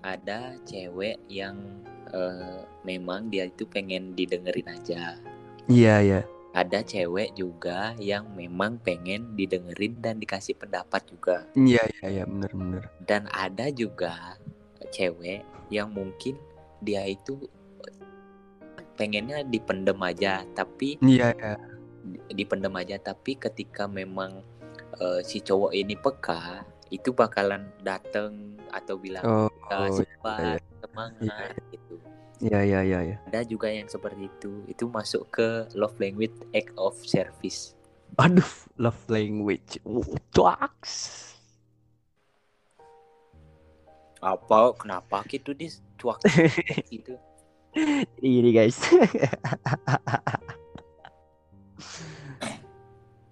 [0.00, 5.16] Ada cewek yang uh, memang dia itu pengen didengerin aja.
[5.70, 6.20] Iya, iya.
[6.51, 11.46] Ada cewek juga yang memang pengen didengerin dan dikasih pendapat juga.
[11.55, 12.83] Iya, iya, iya, bener, bener.
[13.07, 14.35] Dan ada juga
[14.90, 16.35] cewek yang mungkin
[16.83, 17.38] dia itu
[18.99, 21.55] pengennya dipendem aja, tapi iya, iya.
[22.35, 24.42] dipendem aja, tapi ketika memang
[24.99, 31.55] uh, si cowok ini peka, itu bakalan dateng atau bilang oh, oh semangat, iya, semangat
[31.55, 31.70] iya.
[31.74, 31.94] gitu.
[32.40, 33.16] Iya iya iya ya.
[33.29, 34.64] Ada juga yang seperti itu.
[34.64, 37.76] Itu masuk ke love language act of service.
[38.16, 38.48] Aduh,
[38.81, 39.76] love language.
[40.33, 40.92] Tuaks.
[44.24, 46.20] Apa kenapa gitu dis cuak
[46.92, 47.20] gitu.
[48.24, 48.81] Ini guys.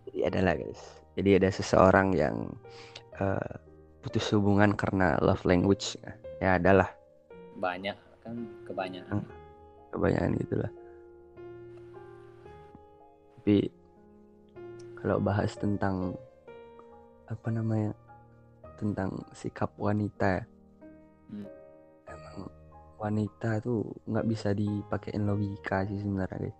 [0.04, 0.80] Jadi adalah guys.
[1.16, 2.52] Jadi ada seseorang yang
[3.18, 3.52] uh,
[4.02, 5.98] putus hubungan karena love language.
[6.38, 6.90] Ya adalah.
[7.58, 9.12] Banyak kan kebanyakan.
[9.22, 9.26] Hmm,
[9.94, 10.72] kebanyakan gitulah.
[13.38, 13.56] Tapi
[14.98, 16.14] kalau bahas tentang
[17.28, 17.92] apa namanya
[18.80, 20.48] tentang sikap wanita
[21.28, 21.44] hmm.
[22.08, 22.48] emang
[22.96, 26.58] wanita tuh nggak bisa dipakein logika sih sebenarnya guys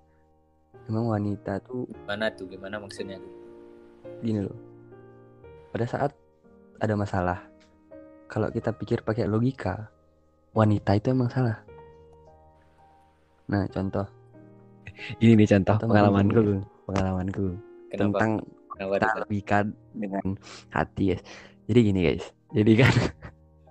[0.88, 2.48] emang wanita tuh mana tuh?
[2.48, 3.20] Gimana maksudnya
[4.24, 4.56] gini loh.
[5.70, 6.10] Pada saat
[6.78, 7.38] ada masalah.
[8.28, 9.88] Kalau kita pikir pakai logika,
[10.54, 11.58] wanita itu emang salah.
[13.48, 14.06] Nah, contoh.
[15.22, 16.42] Ini nih contoh, contoh pengalamanku,
[16.90, 17.46] pengalamanku
[17.88, 18.02] Kenapa?
[18.18, 18.30] tentang
[18.74, 19.58] Kenapa logika
[19.94, 20.26] dengan
[20.74, 21.18] hati, ya.
[21.70, 22.24] Jadi gini, guys.
[22.52, 22.94] Jadi kan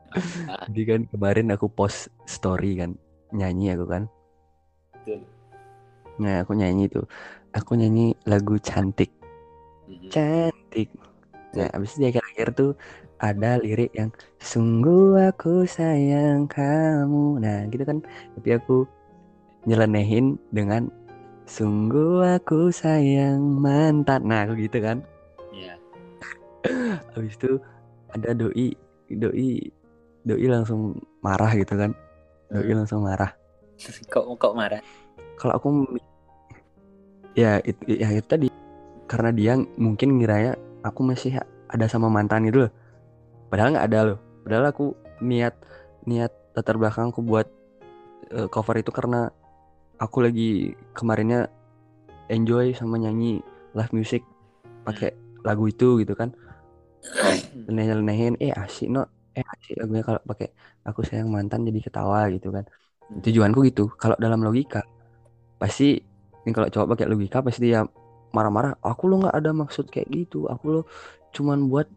[0.72, 2.98] Jadi kan kemarin aku post story kan,
[3.36, 4.04] nyanyi aku kan.
[6.17, 7.02] Nah, aku nyanyi itu.
[7.54, 9.13] Aku nyanyi lagu cantik.
[9.86, 10.10] Mm-hmm.
[10.10, 10.89] Cantik
[11.58, 12.71] Nah, abis itu di akhir-akhir tuh
[13.17, 17.41] ada lirik yang sungguh aku sayang kamu.
[17.41, 17.97] Nah, gitu kan.
[18.38, 18.86] Tapi aku
[19.65, 20.93] nyelenehin dengan
[21.50, 24.21] sungguh aku sayang mantan.
[24.30, 25.02] Nah, aku gitu kan.
[25.50, 25.73] Iya.
[26.62, 27.02] Yeah.
[27.17, 27.58] Habis itu
[28.13, 28.78] ada doi
[29.10, 29.65] doi
[30.21, 31.97] doi langsung marah gitu kan.
[32.54, 32.86] Doi hmm.
[32.86, 33.34] langsung marah.
[34.13, 34.82] kok kok marah?
[35.41, 35.69] Kalau aku
[37.34, 38.47] ya itu ya itu tadi
[39.10, 40.54] karena dia mungkin ngiranya
[40.86, 42.71] aku masih ada sama mantan itu loh.
[43.51, 44.17] Padahal nggak ada loh.
[44.43, 44.86] Padahal aku
[45.23, 45.56] niat
[46.08, 47.47] niat latar belakangku buat
[48.34, 49.30] uh, cover itu karena
[49.99, 51.49] aku lagi kemarinnya
[52.30, 53.39] enjoy sama nyanyi
[53.73, 54.23] live music
[54.88, 56.32] pakai lagu itu gitu kan.
[57.67, 59.06] Leneh-lenehin eh asik no
[59.38, 60.49] eh asik lagunya kalau pakai
[60.84, 62.65] aku sayang mantan jadi ketawa gitu kan.
[63.08, 63.91] Tujuanku gitu.
[63.95, 64.84] Kalau dalam logika
[65.58, 65.97] pasti
[66.43, 67.84] ini kalau coba pakai logika pasti dia
[68.36, 70.47] marah-marah aku lo nggak ada maksud kayak gitu.
[70.51, 70.82] Aku lo
[71.35, 71.87] cuman buat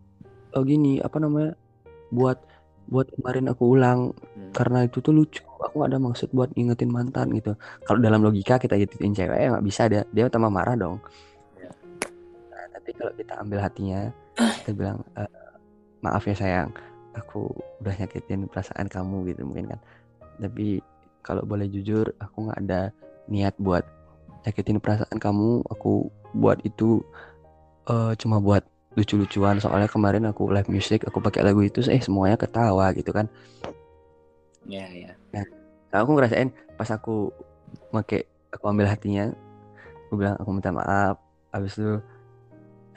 [0.55, 1.55] oh gini apa namanya
[2.11, 2.39] buat
[2.91, 4.01] buat kemarin aku ulang.
[4.11, 4.51] Hmm.
[4.51, 7.55] karena itu tuh lucu aku gak ada maksud buat ngingetin mantan gitu.
[7.87, 10.99] Kalau dalam logika kita gituin cewek ya nggak bisa dia dia tambah marah dong.
[11.55, 11.71] Ya.
[12.51, 15.23] nah, tapi kalau kita ambil hatinya kita bilang e,
[16.03, 16.75] maaf ya sayang
[17.15, 19.81] aku udah nyakitin perasaan kamu gitu mungkin kan.
[20.43, 20.83] Tapi
[21.23, 22.83] kalau boleh jujur aku nggak ada
[23.31, 23.87] niat buat
[24.47, 25.63] nyakitin perasaan kamu.
[25.71, 27.03] Aku buat itu
[27.91, 28.63] uh, cuma buat
[28.95, 29.59] lucu-lucuan.
[29.63, 33.27] Soalnya kemarin aku live music aku pakai lagu itu eh semuanya ketawa gitu kan.
[34.69, 35.45] Ya ya nah,
[35.95, 37.35] aku ngerasain pas aku
[37.91, 39.33] make aku ambil hatinya
[40.07, 41.17] aku bilang aku minta maaf.
[41.51, 41.93] Habis itu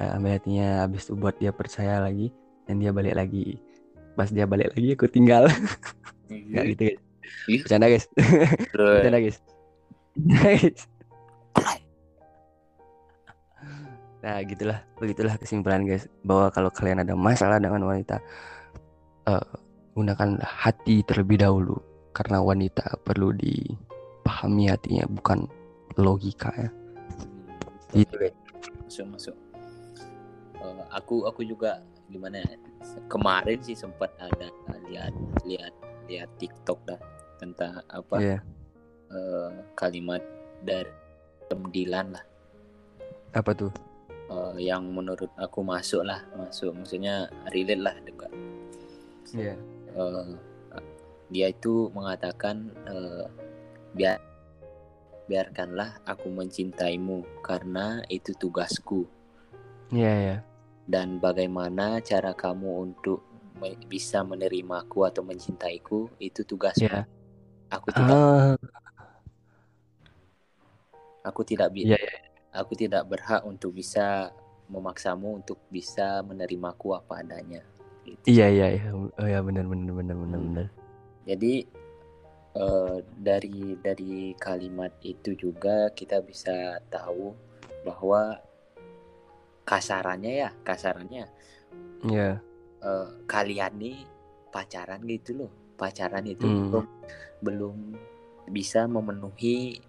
[0.01, 2.29] eh, ambil hatinya habis itu buat dia percaya lagi
[2.69, 3.57] dan dia balik lagi.
[4.13, 5.49] Pas dia balik lagi aku tinggal.
[6.29, 7.01] Nggak gitu guys.
[7.65, 8.05] Bercanda guys.
[8.73, 9.39] Bercanda guys
[14.23, 14.79] nah gitulah.
[14.95, 18.23] Begitulah kesimpulan guys bahwa kalau kalian ada masalah dengan wanita
[19.27, 19.47] eh,
[19.93, 21.75] gunakan hati terlebih dahulu.
[22.15, 25.43] Karena wanita perlu dipahami hatinya bukan
[25.99, 26.69] logika ya.
[27.91, 28.35] Gitu guys.
[28.87, 29.35] Masuk masuk.
[30.63, 32.55] Eh, aku aku juga gimana ya?
[33.11, 34.47] Kemarin sih sempat ada
[34.87, 35.11] lihat
[35.43, 35.73] lihat
[36.07, 36.99] lihat TikTok dah
[37.43, 38.39] tentang apa Iya.
[39.11, 40.23] eh, kalimat
[40.63, 40.87] dari
[41.53, 42.25] Dilan lah.
[43.37, 43.69] Apa tuh
[44.29, 48.27] eh, yang menurut aku masuk lah masuk maksudnya relate lah juga
[49.33, 49.57] Iya.
[49.97, 50.29] Eh,
[51.33, 53.25] dia itu mengatakan eh,
[53.97, 54.21] biar
[55.23, 59.07] biarkanlah aku mencintaimu karena itu tugasku
[59.89, 60.37] Iya ya.
[60.85, 63.23] dan bagaimana cara kamu untuk
[63.55, 66.83] me- bisa menerimaku atau mencintaiku itu tugasmu.
[66.91, 67.07] Iya.
[67.71, 68.53] Aku tidak Ah,
[71.23, 72.19] aku tidak bi- Iya, iya.
[72.53, 74.29] Aku tidak berhak untuk bisa
[74.69, 77.61] memaksamu untuk bisa menerimaku apa adanya.
[78.03, 78.23] Gitu.
[78.29, 78.89] iya iya iya.
[78.93, 80.47] Oh ya benar benar benar benar Hmm.
[80.53, 80.67] benar.
[81.23, 81.53] Jadi
[82.53, 87.33] eh, dari dari kalimat itu juga kita bisa tahu
[87.81, 88.37] bahwa
[89.63, 91.25] kasarannya ya kasarannya
[92.03, 92.43] Iya.
[92.83, 93.97] eh, kalian nih
[94.51, 96.69] pacaran gitu loh pacaran itu Hmm.
[96.69, 96.85] belum
[97.41, 97.77] belum
[98.51, 99.79] bisa memenuhi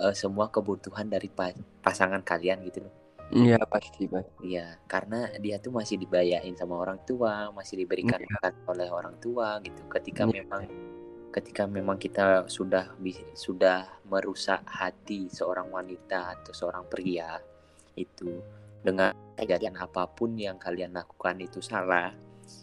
[0.00, 2.94] eh, semua kebutuhan dari pa- pasangan kalian gitu loh
[3.28, 4.56] Iya pasti pasti.
[4.56, 9.60] Iya, karena dia tuh masih dibayain sama orang tua, masih diberikan makan oleh orang tua
[9.60, 9.84] gitu.
[9.84, 10.48] Ketika Iya.
[10.48, 10.64] memang
[11.28, 12.96] ketika memang kita sudah
[13.36, 17.36] sudah merusak hati seorang wanita atau seorang pria
[18.00, 18.40] itu
[18.80, 22.16] dengan kejadian apa pun yang kalian lakukan itu salah,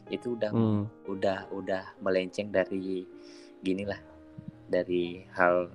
[0.09, 0.89] itu udah Hmm.
[1.05, 3.05] udah udah melenceng dari
[3.61, 4.01] gini lah
[4.65, 5.69] dari hal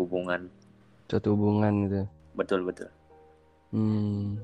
[0.00, 0.48] hubungan
[1.10, 2.00] Suatu hubungan gitu.
[2.32, 2.86] betul betul
[3.70, 4.38] Hmm.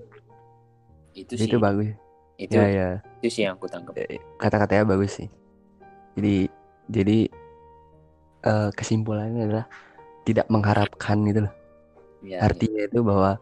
[1.15, 1.91] itu sih Itu bagus.
[2.37, 2.89] itu Ya ya.
[3.19, 5.29] itu sih yang aku tangkap Eh, Kata-katanya bagus sih.
[6.15, 6.47] Jadi
[6.87, 7.19] jadi
[8.43, 9.67] eh, kesimpulannya adalah
[10.23, 11.55] tidak mengharapkan gitu loh.
[12.23, 13.39] ya, Artinya itu bahwa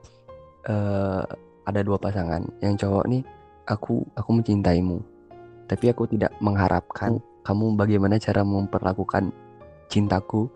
[0.65, 1.23] eh,
[1.65, 2.45] ada dua pasangan.
[2.65, 3.23] Yang cowok nih
[3.67, 4.99] aku aku mencintaimu.
[5.67, 9.33] Tapi aku tidak mengharapkan kamu bagaimana cara memperlakukan
[9.89, 10.49] cintaku.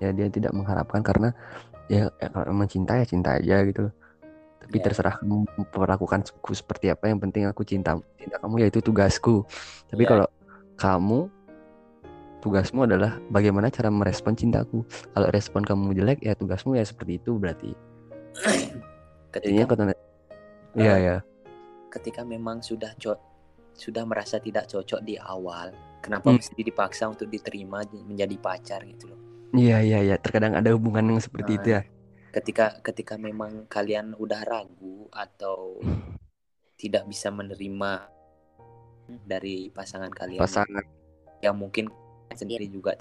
[0.00, 1.36] Ya dia tidak mengharapkan karena
[1.90, 3.94] ya, ya kalau emang cinta ya cinta aja gitu loh.
[4.62, 4.82] Tapi Ya.
[4.86, 5.50] terserah kamu
[6.38, 7.10] aku seperti apa.
[7.10, 9.42] Yang penting aku cinta cinta kamu yaitu tugasku.
[9.90, 10.08] Tapi Ya.
[10.14, 10.26] kalau
[10.78, 11.26] kamu
[12.40, 14.86] tugasmu adalah bagaimana cara merespon cintaku.
[14.86, 17.74] Kalau respon kamu jelek ya tugasmu ya seperti itu berarti.
[19.34, 19.94] Ketika kata
[20.78, 21.16] Iya Eh, ya.
[21.90, 23.18] ketika memang sudah co-
[23.74, 26.38] sudah merasa tidak cocok di awal kenapa Hmm.
[26.38, 29.19] mesti dipaksa untuk diterima menjadi pacar gitu loh
[29.50, 30.16] Iya iya iya.
[30.18, 31.82] Terkadang ada hubungan yang seperti itu ya.
[32.30, 35.82] ketika ketika memang kalian udah ragu atau
[36.78, 38.06] tidak bisa menerima
[39.26, 40.86] dari pasangan kalian Pasangan.
[41.42, 41.90] yang mungkin
[42.30, 42.94] sendiri juga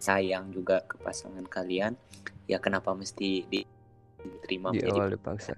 [0.00, 1.92] sayang juga ke pasangan kalian
[2.48, 3.68] ya kenapa mesti di-
[4.24, 5.54] diterima di menjadi awal dipaksa.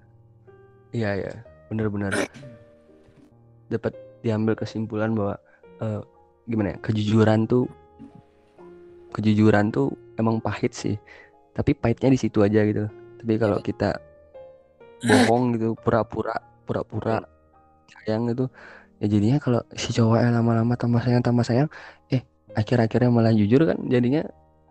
[0.90, 1.34] Iya ya.
[1.70, 2.12] Benar-benar.
[3.72, 3.94] Dapat
[4.26, 5.38] diambil kesimpulan bahwa
[5.78, 6.02] eh,
[6.50, 6.78] gimana ya?
[6.82, 7.70] Kejujuran tuh
[9.14, 10.96] kejujuran tuh emang pahit sih.
[11.54, 12.86] Tapi pahitnya di situ aja gitu.
[13.22, 13.64] Tapi kalau Iya.
[13.64, 13.90] kita
[15.08, 17.22] bohong gitu, pura-pura, pura-pura
[18.00, 18.48] sayang gitu,
[19.00, 21.68] ya jadinya kalau si cowoknya lama-lama tambah sayang tambah sayang,
[22.08, 22.24] eh
[22.54, 24.24] akhir-akhirnya malah jujur kan jadinya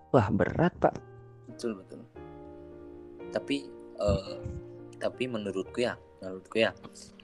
[0.09, 0.93] wah berat pak.
[1.47, 2.01] betul betul
[3.29, 3.65] tapi
[3.99, 4.35] eh,
[4.97, 6.71] tapi menurutku ya menurutku ya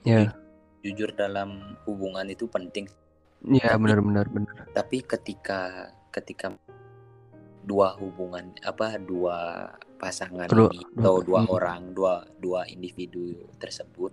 [0.00, 0.32] Ya,
[0.80, 2.88] jujur dalam hubungan itu penting
[3.44, 4.64] ya benar-benar benar.
[4.72, 6.56] tapi ketika ketika
[7.60, 9.68] dua hubungan apa dua
[10.00, 11.52] pasangan atau dua hmm.
[11.52, 14.12] orang dua dua individu tersebut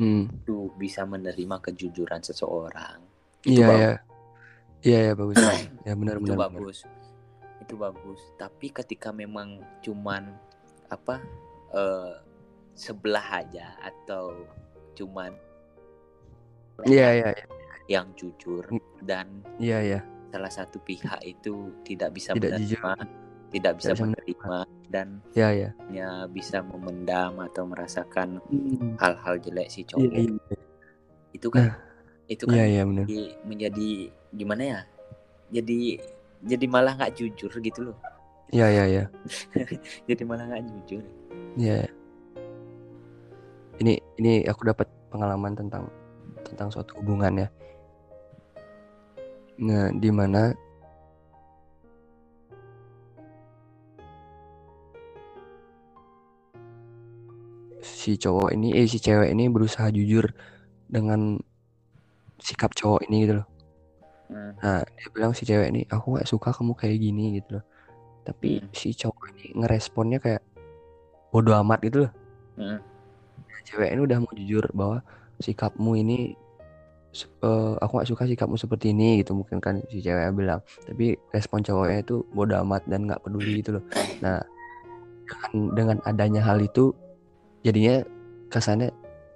[0.00, 0.32] Hmm.
[0.32, 3.04] itu bisa menerima kejujuran seseorang
[3.44, 3.92] Iya bagus ya.
[4.80, 5.36] Iya ya bagus.
[5.84, 6.36] ya benar itu benar.
[6.40, 6.48] benar.
[6.56, 6.78] bagus
[7.60, 10.32] itu bagus tapi ketika memang cuman
[10.88, 11.20] apa
[11.76, 12.16] eh,
[12.72, 14.32] sebelah aja atau
[14.96, 15.36] cuman
[16.88, 17.46] Iya iya iya.
[17.92, 18.64] yang jujur
[19.04, 20.00] dan Iya ya.
[20.30, 22.92] Salah satu pihak itu tidak bisa Tidak menerima
[23.50, 25.70] tidak bisa bisa menerima dan Iya ya.
[25.82, 28.94] hanya bisa memendam atau merasakan Hmm.
[28.96, 30.56] hal-hal jelek si Iya cowok iya.
[31.30, 31.74] itu kan Nah,
[32.26, 33.04] itu kan Iya iya benar.
[33.04, 33.88] menjadi, menjadi
[34.30, 34.80] gimana ya
[35.50, 35.78] jadi
[36.40, 37.98] jadi malah nggak jujur gitu loh
[38.50, 39.04] Iya iya iya.
[40.08, 41.02] jadi malah nggak jujur
[41.58, 41.90] Iya.
[43.80, 45.88] Ini ini aku dapat pengalaman tentang
[46.44, 47.48] tentang suatu hubungan ya.
[49.60, 50.56] Nah, di mana
[57.84, 60.32] si cowok ini eh si cewek ini berusaha jujur
[60.88, 61.36] dengan
[62.40, 63.46] sikap cowok ini gitu loh.
[64.32, 64.52] Hmm.
[64.64, 67.64] Nah, dia bilang si cewek ini, aku nggak suka kamu kayak gini gitu loh.
[68.24, 68.72] Tapi Hmm.
[68.72, 70.42] si cowok ini ngeresponnya kayak
[71.28, 72.12] bodoh amat gitu loh.
[72.56, 72.80] Hmm.
[73.44, 75.04] Nah, cewek ini udah mau jujur bahwa
[75.36, 76.32] sikapmu ini
[77.16, 80.62] eh, aku nggak suka sikapmu seperti ini gitu mungkin kan si cewek bilang.
[80.86, 83.84] Tapi respon cowoknya itu bodoh amat dan nggak peduli gitu loh.
[84.22, 84.38] Nah,
[85.26, 86.94] dengan dengan adanya hal itu
[87.66, 88.02] jadinya
[88.50, 88.90] kesannya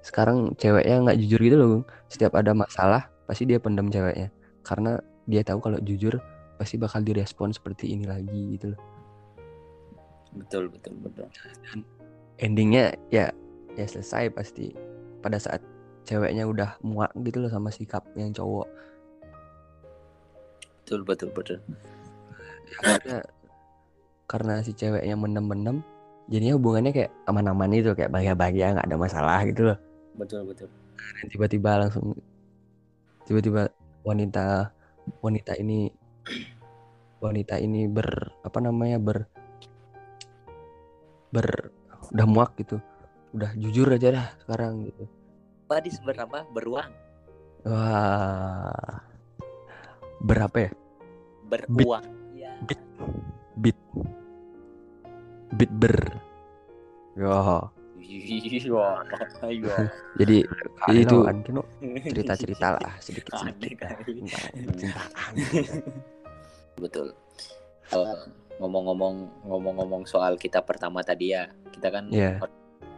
[0.04, 1.68] sekarang ceweknya nggak jujur gitu loh.
[1.78, 1.84] Gung.
[2.10, 4.28] Setiap ada masalah pasti dia pendam ceweknya
[4.64, 6.20] karena dia tahu kalau jujur
[6.60, 8.80] pasti bakal direspon seperti ini lagi gitu loh.
[10.34, 11.26] betul betul betul
[12.42, 13.30] Endingnya ya
[13.78, 14.74] ya selesai pasti
[15.22, 15.62] pada saat
[16.04, 18.68] ceweknya udah muak gitu loh sama sikap yang cowok.
[20.84, 21.58] betul betul betul
[22.64, 23.16] Ya, karena
[24.24, 25.80] karena si ceweknya menem-menem
[26.28, 29.78] jadinya hubungannya kayak aman-aman itu kayak bahagia-bahagia nggak ada masalah gitu loh.
[30.16, 30.68] betul betul
[31.20, 32.16] Dan tiba-tiba langsung
[33.24, 33.68] tiba-tiba
[34.04, 34.72] wanita
[35.20, 35.88] wanita ini
[37.20, 38.08] wanita ini ber
[38.44, 39.18] apa namanya ber
[41.32, 41.72] ber
[42.12, 42.76] udah muak gitu
[43.32, 45.04] udah jujur aja dah sekarang gitu
[45.64, 46.90] Badis berapa beruang.
[47.64, 49.00] Wah.
[50.20, 50.70] Berapa ya?
[51.48, 52.04] Beruang.
[52.36, 52.80] Ya bit.
[53.60, 53.78] Bit.
[55.56, 55.96] Bit ber.
[57.14, 57.30] Yo,
[58.04, 58.50] iya
[59.54, 59.76] iya
[60.18, 60.36] jadi
[60.92, 61.16] itu
[62.10, 63.86] cerita-cerita lah sedikit sedikit
[64.76, 65.32] cintaan
[66.82, 67.14] betul.
[67.94, 68.18] Eh,
[68.58, 69.14] ngomong-ngomong
[69.46, 72.42] ngomong-ngomong soal kita pertama tadi ya kita kan Iya.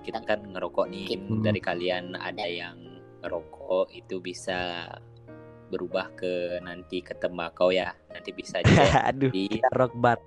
[0.07, 1.43] Kita kan ngerokok nih Hmm.
[1.43, 2.79] dari kalian ada yang
[3.21, 4.87] ngerokok itu bisa
[5.67, 10.23] berubah ke nanti ke tembakau ya nanti bisa cek Aduh, di rock bar.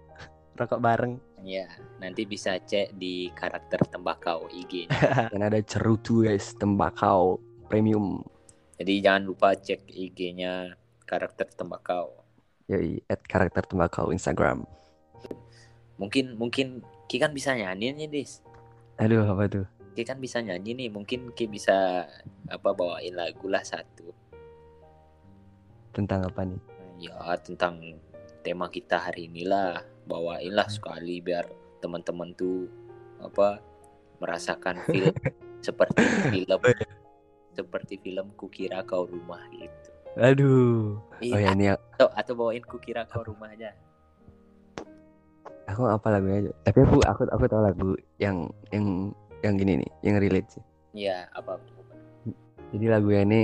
[0.60, 1.14] Rokok bareng.
[1.40, 1.64] ya
[2.04, 4.92] nanti bisa cek di karakter tembakau IG-nya
[5.32, 7.40] dan ada cerutu guys tembakau
[7.72, 8.20] premium
[8.76, 10.76] jadi jangan lupa cek IG-nya
[11.08, 12.12] karakter tembakau
[12.68, 14.68] yoi at karakter tembakau Instagram
[15.96, 18.44] mungkin mungkin Ki kan bisa nyanyi nih dis
[19.00, 19.66] aduh apa tuh?
[19.96, 22.06] Ki kan bisa nyanyi nih mungkin Ki bisa
[22.52, 24.12] apa bawain lagu lah satu.
[25.96, 26.62] Tentang apa nih?
[27.00, 27.80] Ya tentang
[28.44, 29.82] tema kita hari ini lah.
[30.06, 31.48] Bawain lah sekali biar
[31.80, 32.68] teman-teman tuh
[33.24, 33.64] apa
[34.20, 35.16] merasakan film
[35.66, 36.60] seperti film.
[37.56, 39.90] Seperti film kukira kau rumah gitu.
[40.20, 41.00] Aduh.
[41.24, 43.72] Iya, oh ya ini atau, atau bawain kukira kau rumah aja
[45.70, 46.52] aku apa lagunya aja.
[46.66, 49.14] Tapi aku aku aku tahu lagu yang yang
[49.46, 50.64] yang gini nih yang relate sih.
[50.98, 51.62] Iya apa
[52.70, 53.42] jadi lagunya ini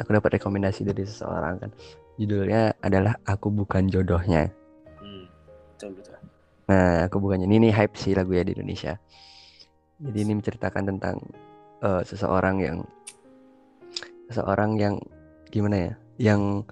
[0.00, 1.70] aku dapat rekomendasi dari seseorang kan.
[2.16, 4.48] Judulnya adalah aku bukan jodohnya.
[5.00, 5.28] Hmm,
[5.76, 6.16] betul betul.
[6.68, 8.96] Nah, aku bukannya ini nih hype sih lagu ya di Indonesia.
[10.00, 11.16] Jadi ini menceritakan tentang
[11.84, 12.78] eh, seseorang yang
[14.32, 14.94] seseorang yang
[15.52, 15.92] gimana ya,
[16.32, 16.64] yang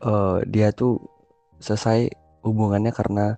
[0.00, 0.96] eh, dia tuh
[1.60, 2.08] selesai
[2.42, 3.36] hubungannya karena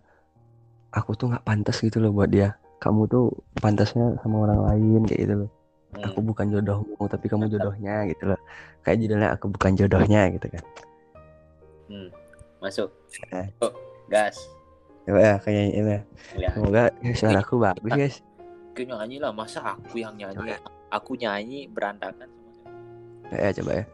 [0.91, 2.57] aku tuh nggak pantas gitu loh buat dia.
[2.81, 5.51] Kamu tuh pantasnya sama orang lain kayak gitu loh.
[5.91, 8.41] Hmm, Aku bukan jodohmu, tapi kamu jodohnya gitu loh.
[8.87, 10.65] Kayak judulnya aku bukan jodohnya gitu kan.
[11.91, 12.09] hmm.
[12.61, 12.93] masuk
[13.33, 13.49] Nah.
[13.65, 13.73] oh,
[14.07, 14.37] gas
[15.09, 15.81] Coba ya kayak ini.
[15.81, 16.01] ya.
[16.37, 16.83] ya Semoga
[17.17, 18.17] suaraku bagus guys.
[18.71, 20.55] Aku nyanyi lah masa aku yang nyanyi
[20.93, 22.31] aku nyanyi berantakan
[23.31, 23.85] Ya, coba ya.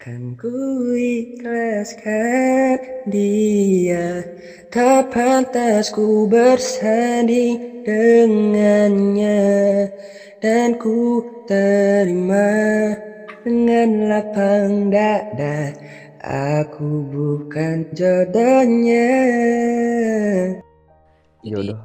[0.00, 0.48] Kan ku
[0.96, 2.80] ikhlaskan
[3.12, 4.24] dia
[4.72, 9.44] Tak pantas ku bersanding dengannya.
[10.40, 12.48] Dan ku terima
[13.44, 15.76] dengan lapang dada
[16.24, 19.12] Aku bukan jodohnya.
[21.44, 21.76] Jadi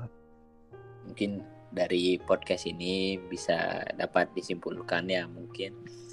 [1.03, 1.43] mungkin
[1.75, 6.04] dari podcast ini bisa dapat disimpulkan ya mungkin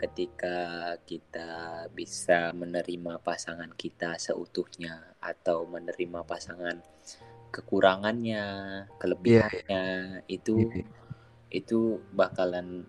[0.00, 0.56] ketika
[1.04, 1.50] kita
[1.92, 6.80] bisa menerima pasangan kita seutuhnya atau menerima pasangan
[7.52, 8.44] kekurangannya,
[8.96, 9.84] kelebihannya
[10.24, 10.84] itu Iya.
[11.52, 12.88] itu bakalan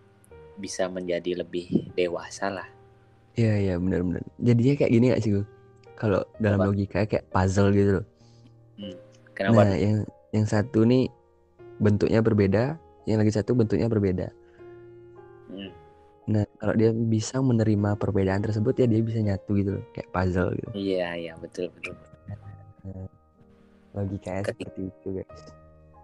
[0.56, 2.70] bisa menjadi lebih dewasa lah.
[3.36, 4.24] Iya iya benar-benar.
[4.40, 5.46] Jadinya kayak gini gak sih gue?
[6.00, 6.68] Kalau dalam Apa?
[6.72, 8.06] logika kayak puzzle gitu loh.
[9.36, 9.66] Kenapa?
[9.68, 9.98] Nah yang
[10.32, 11.10] yang satu nih
[11.82, 12.78] bentuknya berbeda,
[13.10, 14.30] yang lagi satu bentuknya berbeda.
[15.50, 15.72] Hmm,
[16.30, 20.54] Nah kalau dia bisa menerima perbedaan tersebut ya dia bisa nyatu gitu loh, kayak puzzle
[20.54, 20.70] gitu.
[20.78, 21.96] Iya, iya, betul, betul.
[23.92, 25.42] logikanya Ketik- seperti itu guys.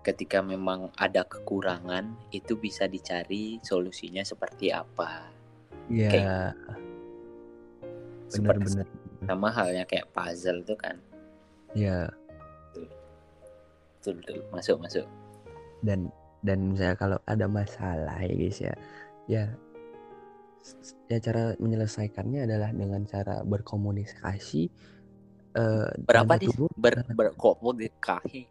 [0.03, 5.27] ketika memang ada kekurangan itu bisa dicari solusinya seperti apa.
[5.91, 6.51] Iya.
[8.27, 8.87] Seperti benar-benar
[9.27, 10.95] sama halnya kayak puzzle tuh kan.
[11.75, 12.11] Ya
[13.99, 14.39] betul betul.
[14.51, 15.05] Masuk masuk.
[15.83, 16.07] Dan
[16.43, 18.73] dan misalnya kalau ada masalah ya guys ya.
[19.27, 19.43] Ya
[21.07, 24.67] ya cara menyelesaikannya adalah dengan cara berkomunikasi
[25.57, 26.47] eh, berapa nih?
[26.51, 28.41] berhubung- ber berkomunikasi?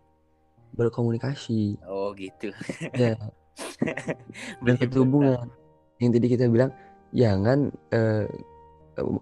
[0.76, 1.80] Berkomunikasi.
[1.86, 2.50] Oh gitu.
[2.92, 3.16] Ya.
[4.60, 5.48] Dan satu hubungan
[5.96, 6.68] yang tadi kita bilang
[7.16, 8.28] jangan eh,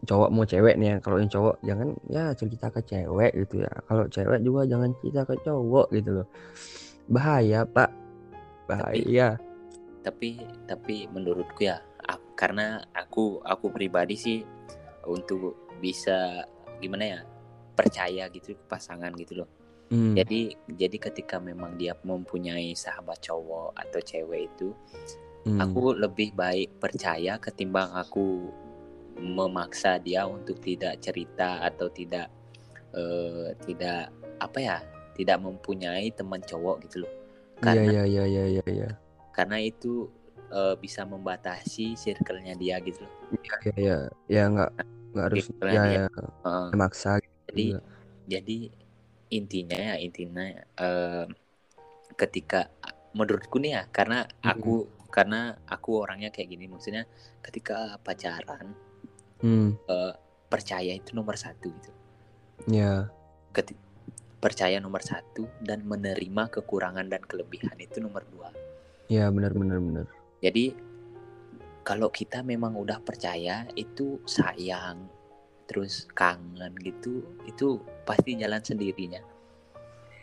[0.07, 3.73] cowok mau cewek nih ya kalau yang cowok jangan ya cerita ke cewek gitu ya.
[3.87, 6.27] Kalau cewek juga jangan cerita ke cowok gitu loh.
[7.11, 7.91] Bahaya pak.
[8.65, 9.37] Bahaya.
[10.05, 10.37] tapi
[10.69, 11.81] tapi menurutku ya
[12.35, 14.39] karena aku aku pribadi sih
[15.07, 16.45] untuk bisa
[16.83, 17.21] gimana ya
[17.75, 19.51] percaya gitu ke pasangan gitu loh.
[19.93, 24.73] Hmm, jadi jadi ketika memang dia mempunyai sahabat cowok atau cewek itu
[25.45, 28.49] hmm, aku lebih baik percaya ketimbang aku
[29.21, 32.33] memaksa dia untuk tidak cerita atau tidak
[32.97, 34.11] eh, tidak
[34.41, 34.79] apa ya
[35.15, 37.13] tidak mempunyai teman cowok gitu loh.
[37.61, 38.91] Iya karena iya iya iya iya iya.
[39.31, 40.11] karena itu
[40.51, 43.15] eh, bisa membatasi circle-nya dia gitu loh.
[43.33, 43.99] Iya iya iya.
[44.29, 44.71] Ya nggak
[45.15, 46.07] nggak harus ya, ya.
[46.11, 47.81] Eh, maksa gitu jadi juga.
[48.27, 48.59] jadi
[49.31, 51.27] intinya ya intinya eh,
[52.19, 52.71] ketika
[53.15, 57.07] menurutku nih ya karena aku karena aku orangnya kayak gini maksudnya
[57.47, 58.75] ketika pacaran
[59.39, 59.71] hmm.
[59.87, 60.13] eh,
[60.51, 61.91] percaya itu nomor satu gitu.
[62.71, 63.11] Ya.
[63.55, 63.79] Keti-
[64.43, 68.51] percaya nomor satu dan menerima kekurangan dan kelebihan itu nomor dua.
[69.07, 70.77] Ya benar benar benar jadi
[71.85, 75.09] kalau kita memang udah percaya itu sayang
[75.65, 79.25] terus kangen gitu itu pasti jalan sendirinya.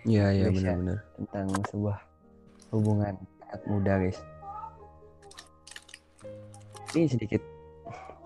[0.06, 0.78] Ya ya Guys, benar ya.
[0.78, 1.98] benar tentang sebuah
[2.74, 4.20] hubungan saat muda guys.
[6.94, 7.42] Ini sedikit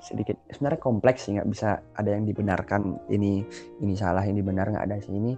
[0.03, 3.41] sedikit sebenarnya kompleks sih nggak bisa ada yang dibenarkan ini
[3.79, 5.15] ini salah ini benar nggak ada sih.
[5.15, 5.35] Ini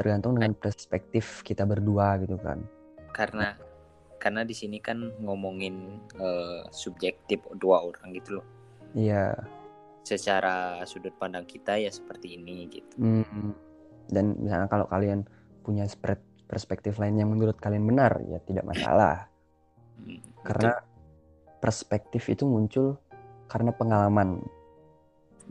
[0.00, 2.64] tergantung dengan perspektif kita berdua gitu kan.
[3.12, 3.52] Karena
[4.20, 8.46] karena di sini kan ngomongin eh, subjektif dua orang gitu loh
[8.92, 9.32] iya
[10.04, 13.56] secara sudut pandang kita ya seperti ini gitu Hmm.
[14.10, 15.22] Dan misalnya kalau kalian
[15.62, 16.18] punya spre-
[16.50, 19.30] perspektif lain yang menurut kalian benar, ya tidak masalah.
[20.02, 20.74] Hmm, Karena
[21.62, 22.98] perspektif itu muncul
[23.46, 24.42] karena pengalaman.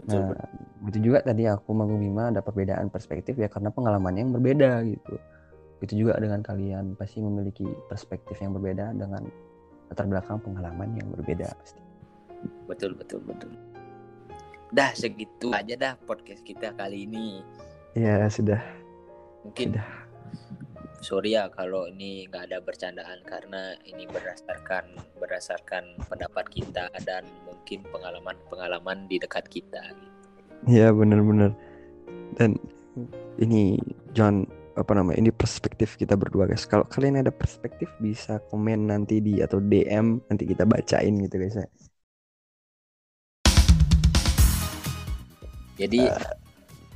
[0.04, 0.48] betul, Nah,
[0.84, 5.16] begitu juga tadi aku sama Bima ada perbedaan perspektif ya karena pengalaman yang berbeda gitu.
[5.80, 9.24] Itu juga dengan kalian pasti memiliki perspektif yang berbeda dengan
[9.90, 11.82] latar belakang pengalaman yang berbeda pasti.
[12.70, 13.52] betul betul betul
[14.72, 17.42] dah segitu aja dah podcast kita kali ini
[17.98, 18.62] Ya sudah.
[19.44, 19.88] mungkin Sudah.
[21.02, 27.82] sorry ya kalau ini nggak ada bercandaan karena ini berdasarkan berdasarkan pendapat kita dan mungkin
[27.90, 29.82] pengalaman-pengalaman di dekat kita
[30.68, 31.56] Ya benar-benar.
[32.36, 32.60] Dan
[33.40, 33.80] ini
[34.12, 34.44] John
[34.80, 36.64] apa namanya ini perspektif kita berdua guys.
[36.64, 41.56] Kalau kalian ada perspektif bisa komen nanti di atau DM nanti kita bacain gitu guys
[41.56, 41.68] ya.
[45.76, 46.12] jadi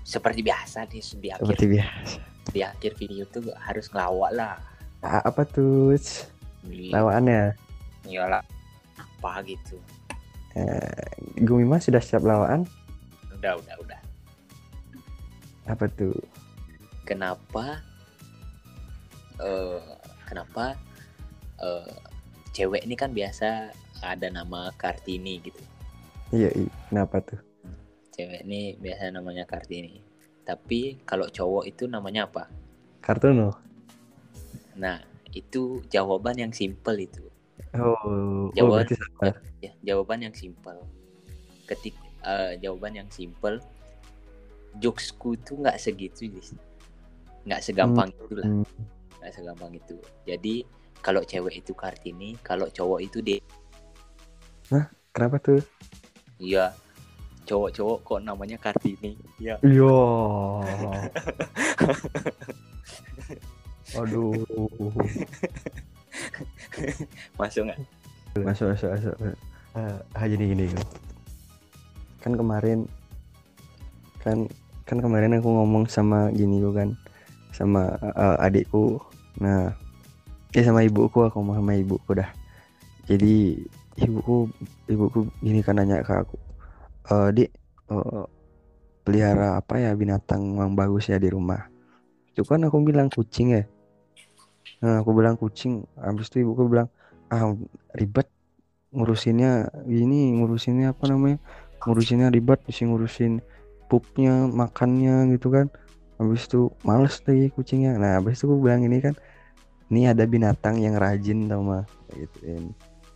[0.03, 2.17] seperti biasa di di akhir Seperti biasa.
[2.51, 4.55] di akhir video tuh harus ngelawak lah
[4.99, 5.95] Ah, apa tuh?
[6.63, 7.55] Iya, Lawaannya.
[8.05, 8.43] iyalah
[8.95, 9.79] apa gitu
[11.39, 12.67] Gumima sudah siap lawaan?
[13.33, 13.99] udah udah udah
[15.65, 16.11] Apa tuh?
[17.03, 17.81] Kenapa
[19.39, 19.81] eh
[20.23, 20.77] kenapa
[21.59, 21.93] eh
[22.51, 25.61] cewek ini kan biasa ada nama Kartini gitu
[26.29, 26.71] Iya, iya.
[26.89, 27.39] kenapa tuh?
[28.13, 30.01] cewek ini biasa namanya Kartini
[30.43, 32.45] tapi kalau cowok itu namanya apa
[32.99, 33.57] Kartono.
[34.75, 35.01] nah
[35.31, 37.23] itu jawaban yang simple itu
[37.73, 39.33] Oh, oh Jawaban- salah.
[39.57, 40.77] ya jawaban yang simple
[41.65, 43.57] ketik eh, jawaban yang simple
[44.77, 46.29] jokesku tuh nggak segitu.
[47.43, 48.45] Nggak segampang itulah.
[48.47, 48.63] Hmm.
[49.19, 49.97] nggak segampang itu.
[50.27, 50.63] Jadi
[51.03, 53.39] kalau cewek itu Kartini kalau cowok itu D
[55.13, 55.61] Kenapa tuh?
[56.41, 56.73] iya.
[57.43, 59.19] Cowok-cowok kok namanya Kartini.
[59.37, 60.63] Ya Yo.
[63.99, 64.41] Aduh.
[67.37, 67.79] masuk nggak?
[68.41, 69.15] Masuk masuk masuk.
[69.75, 70.71] Ah jadi gini
[72.23, 72.87] kan kemarin
[74.23, 74.47] kan
[74.87, 76.95] kan kemarin aku ngomong sama gini gue kan
[77.53, 78.99] sama eh, adikku.
[79.39, 79.71] Nah
[80.53, 82.29] ya sama ibuku aku ngomong sama ibuku dah.
[83.05, 83.61] Jadi
[84.01, 84.49] ibuku
[84.89, 86.37] ibuku gini kan nanya ke aku
[87.13, 87.49] eh dik
[87.93, 88.25] eh,
[89.03, 91.69] pelihara apa ya binatang yang bagus ya di rumah?
[92.33, 93.63] Itu kan aku bilang kucing ya.
[94.81, 96.89] Nah aku bilang kucing habis itu ibuku bilang
[97.31, 97.53] ah
[97.95, 98.27] ribet
[98.93, 101.41] ngurusinnya gini ngurusinnya apa namanya
[101.81, 103.41] ngurusinnya ribet mesti ngurusin
[103.89, 105.67] pupnya makannya gitu kan
[106.23, 109.13] habis itu males lagi kucingnya nah habis itu aku bilang ini kan
[109.91, 111.83] ini ada binatang yang rajin tau mah
[112.15, 112.71] gitu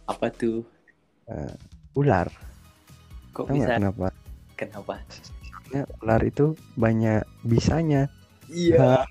[0.07, 0.63] Apa tuh?
[1.93, 2.27] ular
[3.33, 3.73] Kok tau bisa?
[3.75, 4.07] kenapa
[4.57, 4.93] Kenapa?
[5.45, 6.45] Soalnya ular itu
[6.75, 8.09] banyak bisanya
[8.47, 9.03] Iya.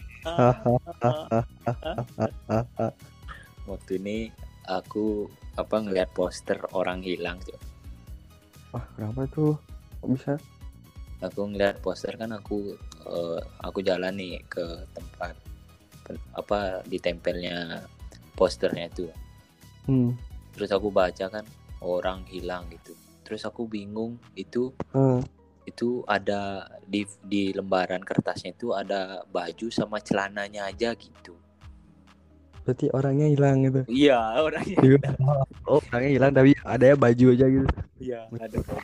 [3.66, 4.18] Waktu ini
[4.66, 7.56] aku apa ngeliat poster orang hilang tuh.
[8.72, 9.54] wah kenapa tuh
[10.00, 10.32] kok bisa
[11.22, 12.76] Aku ngeliat poster kan aku
[13.06, 15.34] eh, aku jalan nih ke tempat
[16.34, 17.82] apa ditempelnya
[18.34, 19.10] posternya itu.
[19.86, 20.14] hmm.
[20.54, 21.44] Terus aku baca kan
[21.82, 22.94] orang hilang gitu.
[23.26, 25.20] Terus aku bingung itu eh,
[25.66, 31.34] itu ada di di lembaran kertasnya itu ada baju sama celananya aja gitu.
[32.62, 34.78] berarti orangnya hilang gitu Iya, orangnya.
[35.70, 37.66] oh orangnya hilang tapi ada ya baju aja gitu
[38.02, 38.82] Iya, ada baju.